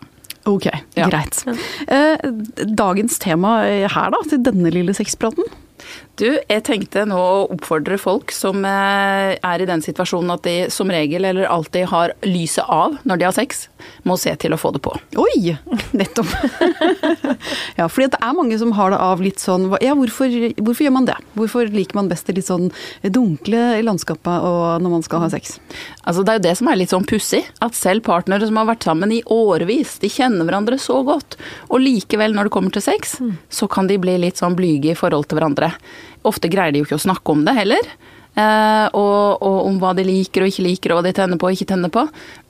Ok, 0.49 0.68
ja. 0.97 1.09
greit. 1.11 1.42
Eh, 1.88 2.29
dagens 2.64 3.18
tema 3.21 3.59
her, 3.66 4.12
da, 4.14 4.21
til 4.31 4.44
denne 4.44 4.71
lille 4.73 4.94
sexpraten? 4.97 5.44
Du, 6.18 6.26
jeg 6.35 6.62
tenkte 6.66 7.04
nå 7.07 7.14
å 7.14 7.42
oppfordre 7.54 7.94
folk 8.00 8.33
som 8.35 8.64
eh, 8.66 9.37
er 9.38 9.62
i 9.62 9.66
den 9.68 9.83
situasjonen 9.85 10.33
at 10.35 10.42
de 10.42 10.54
som 10.74 10.90
regel 10.90 11.28
eller 11.28 11.46
alltid 11.46 11.87
har 11.92 12.14
lyset 12.26 12.66
av 12.66 12.96
når 13.07 13.20
de 13.20 13.26
har 13.28 13.37
sex, 13.37 13.68
må 14.02 14.16
se 14.18 14.33
til 14.42 14.54
å 14.54 14.59
få 14.59 14.72
det 14.74 14.81
på. 14.83 14.96
Oi! 15.22 15.54
Nettopp. 16.00 16.33
ja, 17.78 17.87
fordi 17.87 18.09
det 18.11 18.18
er 18.18 18.35
mange 18.35 18.59
som 18.59 18.74
har 18.74 18.90
det 18.90 18.98
av 19.02 19.22
litt 19.22 19.38
sånn 19.42 19.68
Ja, 19.85 19.94
hvorfor, 19.94 20.35
hvorfor, 20.59 20.83
gjør 20.88 20.96
man 20.96 21.07
det? 21.07 21.16
Hvorfor 21.38 21.70
liker 21.70 22.00
man 22.00 22.11
best 22.11 22.26
det 22.26 22.35
litt 22.40 22.48
sånn 22.48 22.72
dunkle 23.14 23.78
i 23.78 23.87
landskapet 23.87 24.48
og 24.48 24.83
når 24.83 24.96
man 24.96 25.07
skal 25.07 25.22
ha 25.22 25.31
sex? 25.31 25.57
Altså, 26.02 26.24
det 26.24 26.35
er 26.35 26.40
jo 26.40 26.46
det 26.48 26.57
som 26.59 26.72
er 26.72 26.81
litt 26.83 26.94
sånn 26.94 27.07
pussig. 27.07 27.44
At 27.62 27.78
selv 27.78 28.02
partnere 28.09 28.50
som 28.50 28.59
har 28.59 28.66
vært 28.72 28.88
sammen 28.88 29.14
i 29.14 29.22
årevis, 29.31 30.00
de 30.02 30.11
kjenner 30.11 30.48
hverandre 30.48 30.81
så 30.83 30.98
godt. 31.07 31.38
Og 31.70 31.83
likevel, 31.85 32.35
når 32.35 32.48
det 32.48 32.57
kommer 32.59 32.74
til 32.74 32.85
sex, 32.85 33.18
mm. 33.22 33.35
så 33.54 33.70
kan 33.70 33.87
de 33.87 34.02
bli 34.02 34.18
litt 34.18 34.42
sånn 34.42 34.59
blyge 34.59 34.96
i 34.96 34.98
forhold 34.98 35.31
til 35.31 35.38
hverandre. 35.38 35.76
Ofte 36.26 36.50
greier 36.50 36.74
de 36.74 36.83
jo 36.83 36.88
ikke 36.88 36.98
å 36.98 37.07
snakke 37.07 37.35
om 37.35 37.44
det 37.46 37.54
heller. 37.59 37.92
Eh, 38.38 38.87
og, 38.94 39.42
og, 39.42 39.57
om 39.66 39.79
hva 39.83 39.90
de 39.98 40.05
liker 40.07 40.44
og 40.44 40.53
ikke 40.53 40.64
liker, 40.66 40.92
og 40.92 41.01
hva 41.01 41.09
de 41.09 41.14
tenner 41.16 41.40
på 41.40 41.48
og 41.48 41.57
ikke 41.57 41.68
tenner 41.72 41.90
på. 41.90 42.05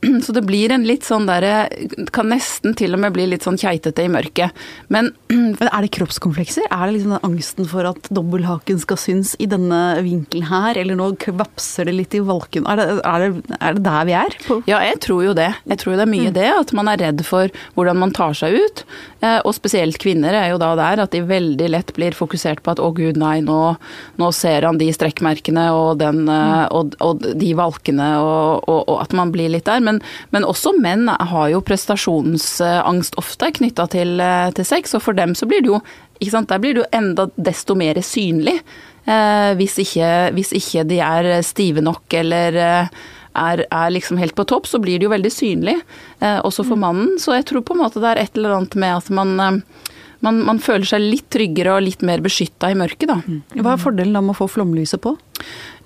Så 0.24 0.34
det 0.36 0.44
blir 0.46 0.72
en 0.74 0.84
litt 0.86 1.02
sånn 1.02 1.24
derre 1.26 1.66
Kan 2.14 2.28
nesten 2.30 2.76
til 2.78 2.94
og 2.94 3.00
med 3.02 3.14
bli 3.16 3.24
litt 3.26 3.42
sånn 3.46 3.58
keitete 3.58 4.04
i 4.04 4.10
mørket. 4.12 4.54
Men, 4.92 5.10
Men 5.58 5.70
er 5.70 5.84
det 5.86 5.92
kroppskomplekser? 5.96 6.68
Er 6.68 6.84
det 6.86 6.98
liksom 6.98 7.16
den 7.16 7.26
angsten 7.30 7.68
for 7.70 7.88
at 7.88 8.10
dobbelthaken 8.14 8.82
skal 8.82 9.00
synes 9.00 9.34
i 9.40 9.48
denne 9.50 9.80
vinkelen 10.04 10.48
her, 10.48 10.78
eller 10.80 10.98
nå 10.98 11.10
kvapser 11.22 11.88
det 11.88 11.96
litt 11.96 12.18
i 12.18 12.22
valken? 12.24 12.68
Er 12.68 12.80
det, 12.80 12.88
er 13.08 13.24
det, 13.24 13.58
er 13.58 13.78
det 13.78 13.84
der 13.88 14.08
vi 14.08 14.16
er? 14.18 14.38
På? 14.44 14.60
Ja, 14.68 14.82
jeg 14.84 15.00
tror 15.04 15.24
jo 15.24 15.36
det. 15.38 15.50
Jeg 15.72 15.82
tror 15.82 15.96
det 15.96 16.04
er 16.04 16.12
mye 16.12 16.32
mm. 16.32 16.36
det. 16.36 16.48
At 16.52 16.74
man 16.76 16.92
er 16.92 17.00
redd 17.00 17.24
for 17.26 17.52
hvordan 17.78 18.02
man 18.04 18.14
tar 18.16 18.36
seg 18.36 18.58
ut. 18.58 18.84
Eh, 19.24 19.40
og 19.40 19.56
spesielt 19.56 19.98
kvinner 20.02 20.36
er 20.36 20.52
jo 20.52 20.60
da 20.60 20.74
der 20.78 21.02
at 21.02 21.14
de 21.14 21.24
veldig 21.26 21.72
lett 21.72 21.94
blir 21.96 22.16
fokusert 22.16 22.62
på 22.62 22.74
at 22.74 22.82
å 22.82 22.92
gud 22.94 23.18
nei, 23.18 23.38
nå, 23.44 23.60
nå 24.20 24.30
ser 24.36 24.68
han 24.68 24.78
de 24.80 24.90
strekkmerkene 24.94 25.68
og, 25.74 25.77
den, 26.00 26.24
eh, 26.32 26.64
og, 26.74 26.96
og 27.04 27.24
de 27.40 27.52
valkene, 27.58 28.08
og, 28.22 28.68
og, 28.68 28.94
at 29.02 29.14
man 29.16 29.32
blir 29.34 29.52
litt 29.52 29.68
der. 29.68 29.82
Men, 29.84 30.00
men, 30.34 30.46
også 30.48 30.74
menn 30.78 31.08
har 31.08 31.48
jo 31.52 31.62
prestasjonsangst 31.64 33.18
ofte 33.20 33.52
knytta 33.60 33.88
til, 33.94 34.16
eh, 34.22 34.50
til, 34.56 34.68
sex, 34.68 34.96
og 34.98 35.04
for 35.06 35.18
dem 35.18 35.36
så 35.38 35.48
blir 35.48 35.64
det 35.64 35.74
jo 35.74 35.82
Der 36.18 36.58
blir 36.58 36.74
det 36.74 36.80
jo 36.82 36.90
enda 36.92 37.28
desto 37.36 37.76
mer 37.78 38.00
synlig. 38.02 38.58
Eh, 39.06 39.52
hvis, 39.54 39.78
ikke, 39.78 40.32
hvis, 40.34 40.50
ikke, 40.52 40.82
de 40.84 40.98
er 40.98 41.28
stive 41.46 41.80
nok 41.80 42.12
eller 42.12 42.58
eh, 42.58 42.98
er, 43.38 43.64
er, 43.70 43.90
liksom 43.94 44.18
helt 44.18 44.34
på 44.34 44.44
topp, 44.44 44.66
så 44.66 44.80
blir 44.82 44.98
det 44.98 45.06
jo 45.06 45.12
veldig 45.14 45.32
synlig. 45.32 45.78
Eh, 46.20 46.40
også 46.42 46.64
for 46.66 46.76
mm. 46.76 46.82
mannen. 46.82 47.14
Så 47.22 47.36
jeg 47.36 47.46
tror 47.48 47.64
på 47.64 47.76
en 47.76 47.84
måte 47.84 48.02
det 48.02 48.10
er 48.10 48.24
et 48.24 48.36
eller 48.36 48.58
annet 48.58 48.74
med 48.74 48.96
at 48.96 49.10
man 49.14 49.34
eh, 49.44 49.60
man, 50.24 50.40
man, 50.46 50.58
føler 50.62 50.86
seg 50.88 51.04
litt 51.04 51.28
tryggere 51.32 51.76
og 51.76 51.84
litt 51.86 52.02
mer 52.06 52.22
beskytta 52.24 52.72
i 52.72 52.78
mørket, 52.78 53.08
da. 53.10 53.18
Mm. 53.22 53.62
Hva 53.62 53.74
er 53.74 53.82
fordelen 53.82 54.16
da 54.16 54.22
med 54.24 54.34
å 54.34 54.38
få 54.40 54.48
flomlyset 54.50 55.02
på? 55.04 55.14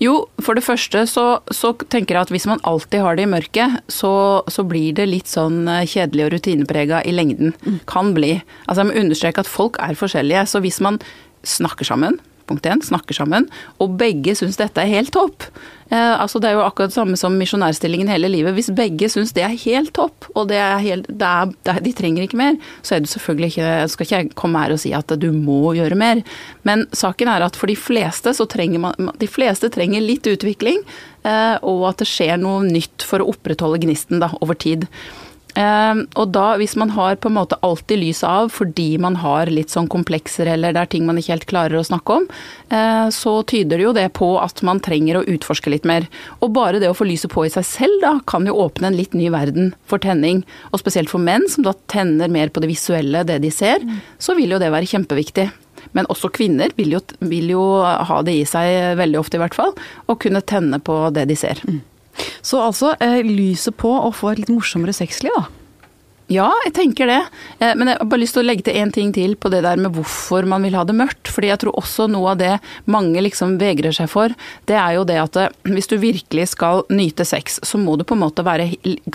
Jo, 0.03 0.15
for 0.43 0.57
det 0.57 0.65
første 0.65 1.05
så, 1.11 1.27
så, 1.53 1.75
tenker 1.93 2.17
jeg 2.17 2.27
at 2.27 2.33
hvis 2.33 2.49
man 2.49 2.63
alltid 2.69 3.05
har 3.05 3.19
det 3.19 3.27
i 3.27 3.33
mørket, 3.33 3.83
så, 3.93 4.15
så 4.51 4.65
blir 4.67 4.97
det 4.99 5.11
litt 5.11 5.31
sånn 5.31 5.67
eh, 5.69 5.85
kjedelig 5.89 6.27
og 6.27 6.33
rutineprega 6.37 7.03
i 7.05 7.15
lengden. 7.15 7.53
Mm. 7.67 7.83
Kan 7.91 8.15
bli. 8.17 8.39
Altså 8.67 8.83
jeg 8.83 8.91
må 8.91 9.01
understreke 9.05 9.45
at 9.45 9.51
folk 9.51 9.79
er 9.85 9.99
forskjellige, 9.99 10.47
så 10.49 10.63
hvis 10.65 10.81
man 10.85 11.01
snakker 11.47 11.87
sammen, 11.87 12.19
punkt 12.53 12.69
igjen, 12.69 12.85
snakker 12.85 13.17
sammen, 13.17 13.49
og 13.83 13.97
begge 14.01 14.37
syns 14.39 14.61
dette 14.61 14.85
er 14.85 14.93
helt 14.93 15.15
topp. 15.17 15.49
Eh, 15.93 16.21
altså 16.21 16.41
Det 16.41 16.49
er 16.49 16.57
jo 16.57 16.65
akkurat 16.65 16.89
det 16.89 16.97
samme 16.97 17.19
som 17.21 17.35
misjonærstillingen 17.37 18.09
hele 18.09 18.31
livet. 18.33 18.55
Hvis 18.57 18.71
begge 18.73 19.11
syns 19.13 19.35
det 19.37 19.45
er 19.45 19.57
helt 19.67 19.93
topp, 19.97 20.29
og 20.35 20.49
det 20.49 20.57
er 20.57 20.79
helt, 20.81 21.09
det 21.09 21.29
er, 21.29 21.53
det 21.65 21.75
er, 21.75 21.81
de 21.85 21.93
trenger 21.93 22.25
ikke 22.25 22.41
mer, 22.41 22.57
så 22.81 22.97
er 22.97 23.05
det 23.05 23.13
selvfølgelig 23.13 23.51
ikke 23.53 23.73
Skal 23.93 24.07
ikke 24.07 24.17
jeg 24.17 24.31
komme 24.39 24.63
her 24.63 24.73
og 24.73 24.81
si 24.81 24.93
at 24.97 25.13
du 25.21 25.29
må 25.33 25.75
gjøre 25.77 25.99
mer. 25.99 26.23
Men 26.65 26.87
saken 26.97 27.29
er 27.29 27.45
at 27.45 27.59
for 27.59 27.69
de 27.69 27.77
fleste 27.77 28.33
så 28.33 28.47
trenger 28.49 28.81
man 28.81 29.13
De 29.21 29.29
fleste 29.29 29.69
trenger 29.73 30.01
litt 30.01 30.27
utvikling, 30.29 30.81
eh, 31.29 31.57
og 31.61 31.91
at 31.91 32.01
det 32.01 32.09
skjer 32.09 32.41
noe 32.41 32.65
nytt 32.65 33.05
for 33.05 33.21
å 33.21 33.29
opprettholde 33.35 33.83
gnisten 33.85 34.23
da, 34.23 34.33
over 34.41 34.57
tid. 34.57 34.89
Eh, 35.59 36.03
og 36.17 36.31
da, 36.33 36.47
hvis 36.61 36.75
man 36.81 36.95
har 36.97 37.19
på 37.21 37.29
en 37.29 37.37
måte 37.37 37.59
alltid 37.67 38.01
lyset 38.01 38.25
av 38.29 38.49
fordi 38.55 38.97
man 39.03 39.19
har 39.21 39.51
litt 39.53 39.73
sånn 39.73 39.91
komplekser 39.93 40.49
eller 40.49 40.73
det 40.73 40.81
er 40.81 40.93
ting 40.95 41.05
man 41.09 41.21
ikke 41.21 41.35
helt 41.35 41.49
klarer 41.51 41.81
å 41.81 41.85
snakke 41.85 42.19
om, 42.21 42.29
eh, 42.73 43.09
så 43.13 43.35
tyder 43.49 43.77
det 43.77 43.87
jo 43.87 43.95
det 43.97 44.09
på 44.17 44.31
at 44.41 44.63
man 44.65 44.81
trenger 44.81 45.21
å 45.21 45.27
utforske 45.29 45.73
litt 45.73 45.89
mer. 45.89 46.09
Og 46.41 46.55
bare 46.57 46.81
det 46.81 46.89
å 46.89 46.97
få 46.97 47.09
lyset 47.09 47.33
på 47.33 47.47
i 47.47 47.53
seg 47.53 47.69
selv 47.69 48.01
da, 48.05 48.15
kan 48.27 48.49
jo 48.49 48.57
åpne 48.65 48.91
en 48.91 48.99
litt 48.99 49.17
ny 49.19 49.29
verden 49.35 49.75
for 49.85 50.03
tenning. 50.03 50.43
Og 50.73 50.81
spesielt 50.81 51.13
for 51.13 51.23
menn 51.23 51.45
som 51.53 51.67
da 51.67 51.77
tenner 51.93 52.33
mer 52.33 52.49
på 52.49 52.63
det 52.63 52.73
visuelle, 52.73 53.27
det 53.29 53.43
de 53.45 53.53
ser, 53.53 53.85
så 54.23 54.37
vil 54.39 54.57
jo 54.57 54.63
det 54.63 54.73
være 54.73 54.89
kjempeviktig. 54.89 55.51
Men 55.93 56.09
også 56.13 56.31
kvinner 56.33 56.73
vil 56.79 56.95
jo, 56.97 57.01
vil 57.21 57.53
jo 57.53 57.63
ha 57.83 58.21
det 58.25 58.39
i 58.39 58.45
seg, 58.49 58.95
veldig 59.01 59.21
ofte 59.21 59.37
i 59.37 59.43
hvert 59.43 59.57
fall, 59.57 59.75
å 60.09 60.17
kunne 60.17 60.45
tenne 60.47 60.81
på 60.81 61.05
det 61.13 61.27
de 61.29 61.37
ser. 61.37 61.61
Så 62.43 62.61
altså 62.63 62.95
eh, 63.01 63.21
lyset 63.27 63.77
på 63.79 63.91
å 63.95 64.11
få 64.15 64.33
et 64.33 64.43
litt 64.43 64.53
morsommere 64.53 64.95
sexliv, 64.97 65.35
da. 65.37 65.47
Ja, 66.33 66.49
jeg 66.67 66.73
tenker 66.77 67.09
det. 67.11 67.21
Eh, 67.61 67.75
Men 67.77 67.89
jeg 67.93 67.99
har 68.01 68.09
bare 68.09 68.23
lyst 68.23 68.37
til 68.37 68.43
å 68.45 68.47
legge 68.49 68.65
til 68.69 68.79
én 68.81 68.93
ting 68.95 69.13
til 69.15 69.35
på 69.37 69.51
det 69.53 69.63
der 69.67 69.81
med 69.81 69.93
hvorfor 69.97 70.47
man 70.49 70.63
vil 70.67 70.77
ha 70.79 70.85
det 70.89 70.97
mørkt. 70.97 71.31
Fordi 71.33 71.51
jeg 71.51 71.61
tror 71.63 71.77
også 71.81 72.09
noe 72.11 72.33
av 72.35 72.39
det 72.41 72.53
mange 72.91 73.21
liksom 73.25 73.59
vegrer 73.61 73.95
seg 73.97 74.09
for, 74.13 74.33
det 74.71 74.77
er 74.79 74.97
jo 74.99 75.05
det 75.09 75.19
at 75.23 75.37
eh, 75.41 75.49
hvis 75.69 75.91
du 75.91 75.97
virkelig 76.03 76.49
skal 76.55 76.85
nyte 76.93 77.27
sex, 77.29 77.59
så 77.67 77.79
må 77.81 77.97
du 78.01 78.05
på 78.09 78.17
en 78.17 78.23
måte 78.25 78.45
være 78.47 78.71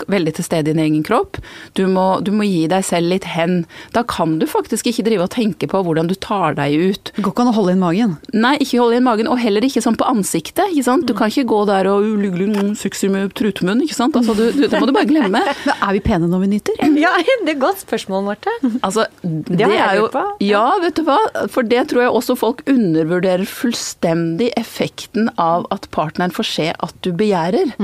veldig 0.08 0.34
til 0.38 0.46
stede 0.46 0.68
i 0.68 0.72
din 0.72 0.82
egen 0.84 1.02
kropp. 1.06 1.38
Du 1.78 1.84
må, 1.90 2.06
du 2.24 2.30
må 2.34 2.46
gi 2.48 2.66
deg 2.70 2.84
selv 2.86 3.10
litt 3.12 3.24
hen. 3.32 3.62
Da 3.96 4.02
kan 4.08 4.38
du 4.40 4.46
faktisk 4.50 4.88
ikke 4.90 5.06
drive 5.08 5.26
og 5.28 5.32
tenke 5.34 5.68
på 5.70 5.82
hvordan 5.86 6.08
du 6.10 6.14
tar 6.18 6.56
deg 6.58 6.76
ut. 6.92 7.12
Det 7.16 7.24
går 7.24 7.32
ikke 7.34 7.46
an 7.46 7.52
å 7.52 7.56
holde 7.58 7.74
inn 7.76 7.82
magen. 7.82 8.16
Nei, 8.36 8.54
ikke 8.62 8.80
holde 8.82 8.98
inn 9.00 9.06
magen, 9.08 9.28
og 9.30 9.40
heller 9.42 9.64
ikke 9.66 9.82
sånn 9.84 9.96
på 9.98 10.06
ansiktet. 10.08 10.64
ikke 10.72 10.86
sant? 10.86 11.06
Du 11.08 11.14
kan 11.18 11.32
ikke 11.32 11.46
gå 11.48 11.62
der 11.68 11.88
og 11.90 12.04
"Ulu, 12.04 12.28
ulu, 12.34 12.74
sexy 12.78 13.08
med 13.12 13.32
trutemunn, 13.38 13.82
ikke 13.84 13.96
sant. 13.96 14.16
Altså, 14.18 14.34
du, 14.36 14.44
du, 14.52 14.66
det 14.68 14.80
må 14.80 14.86
du 14.88 14.92
bare 14.96 15.08
glemme. 15.08 15.40
Men 15.66 15.74
er 15.88 15.92
vi 15.96 16.00
pene 16.04 16.28
når 16.30 16.44
vi 16.44 16.50
nyter? 16.54 16.78
Ja, 16.98 17.07
det 17.44 17.52
er 17.52 17.54
et 17.54 17.60
godt 17.62 17.82
spørsmål, 17.82 18.24
Marte. 18.28 18.52
Altså, 18.82 19.06
det, 19.22 19.58
det 19.60 19.68
er 19.78 19.98
jo. 20.00 20.08
Ja, 20.44 20.64
vet 20.82 20.98
du 20.98 21.04
hva. 21.08 21.18
For 21.52 21.66
det 21.66 21.86
tror 21.92 22.04
jeg 22.04 22.14
også 22.20 22.36
folk 22.38 22.62
undervurderer 22.70 23.44
fullstendig 23.48 24.50
effekten 24.60 25.30
av 25.40 25.66
at 25.74 25.88
partneren 25.94 26.34
får 26.34 26.50
se 26.52 26.68
at 26.74 26.98
du 27.06 27.12
begjærer. 27.12 27.74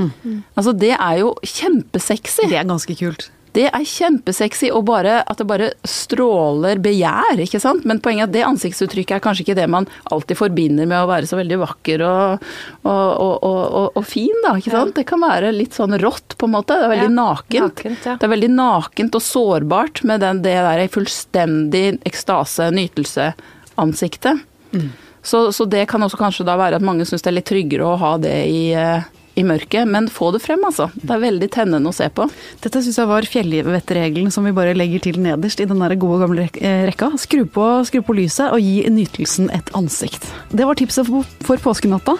Altså, 0.55 0.75
det 0.75 0.93
er 0.97 1.21
jo 1.23 1.33
kjempesexy. 1.43 2.45
Det 2.51 2.59
er 2.61 2.69
ganske 2.69 2.97
kult. 2.99 3.29
Det 3.55 3.65
er 3.69 3.85
kjempesexy, 3.87 4.67
og 4.75 4.83
bare 4.89 5.21
at 5.23 5.39
det 5.39 5.47
bare 5.47 5.69
stråler 5.87 6.81
begjær, 6.83 7.39
ikke 7.45 7.61
sant. 7.63 7.85
Men 7.87 8.01
poenget 8.03 8.25
er 8.25 8.29
at 8.29 8.33
det 8.35 8.43
ansiktsuttrykket 8.49 9.15
er 9.17 9.23
kanskje 9.23 9.45
ikke 9.45 9.57
det 9.61 9.67
man 9.71 9.87
alltid 10.11 10.39
forbinder 10.39 10.89
med 10.89 10.99
å 10.99 11.07
være 11.07 11.29
så 11.29 11.39
veldig 11.39 11.59
vakker 11.61 12.03
og, 12.03 12.43
og, 12.83 13.31
og, 13.47 13.87
og, 13.95 14.01
fin, 14.07 14.35
da. 14.43 14.57
ikke 14.59 14.73
sant. 14.75 14.95
Det 14.99 15.05
kan 15.07 15.23
være 15.23 15.53
litt 15.55 15.77
sånn 15.77 15.95
rått, 16.03 16.35
på 16.39 16.49
en 16.49 16.55
måte. 16.57 16.75
Det 16.75 16.89
er 16.89 16.93
veldig 16.95 17.07
Ja, 17.07 17.15
nakent. 17.15 17.79
nakent, 17.79 18.09
ja. 18.09 18.17
Det 18.19 18.27
er 18.27 18.33
veldig 18.35 18.51
nakent 18.57 19.15
og 19.15 19.23
sårbart 19.23 20.03
med 20.03 20.23
den, 20.25 20.43
det 20.43 20.57
der 20.67 20.85
fullstendig 20.91 21.85
ekstase, 22.05 22.69
nytelse-ansiktet. 22.75 24.43
Mm. 24.75 24.89
Så, 25.25 25.51
så 25.55 25.65
det 25.65 25.87
kan 25.89 26.03
også 26.05 26.19
kanskje 26.19 26.45
da 26.45 26.53
være 26.59 26.77
at 26.77 26.85
mange 26.85 27.05
syns 27.07 27.23
det 27.25 27.31
er 27.31 27.39
litt 27.39 27.47
tryggere 27.49 27.87
å 27.87 27.95
ha 27.97 28.11
det 28.21 28.35
i, 28.51 28.65
eh, 28.77 29.07
i 29.35 29.43
mørket, 29.47 29.87
men 29.89 30.07
få 30.11 30.31
det 30.35 30.41
frem, 30.43 30.63
altså. 30.67 30.89
Det 30.95 31.11
er 31.11 31.23
veldig 31.23 31.49
tennende 31.53 31.91
å 31.91 31.95
se 31.95 32.07
på. 32.13 32.27
Dette 32.63 32.81
syns 32.83 32.99
jeg 33.01 33.09
var 33.09 33.27
fjellvettregelen 33.29 34.31
som 34.33 34.47
vi 34.47 34.55
bare 34.55 34.75
legger 34.77 35.03
til 35.07 35.19
nederst 35.23 35.61
i 35.61 35.67
den 35.69 35.83
der 35.83 35.97
gode 35.99 36.21
gamle 36.23 36.47
eh, 36.47 36.85
rekka. 36.89 37.11
Skru 37.21 37.43
på, 37.45 37.67
skru 37.87 38.01
på 38.05 38.17
lyset 38.17 38.55
og 38.55 38.63
gi 38.63 38.83
nytelsen 38.91 39.51
et 39.55 39.71
ansikt. 39.77 40.29
Det 40.55 40.67
var 40.67 40.79
tipset 40.79 41.09
for, 41.09 41.61
påskenatta. 41.67 42.17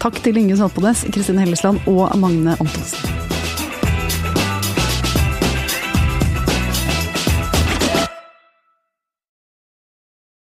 Takk 0.00 0.22
til 0.24 0.40
Inge 0.40 0.60
Saltbones, 0.60 1.06
Kristine 1.12 1.44
Hellesland 1.44 1.82
og 1.90 2.08
Magne 2.20 2.56
Antonsen. 2.60 3.39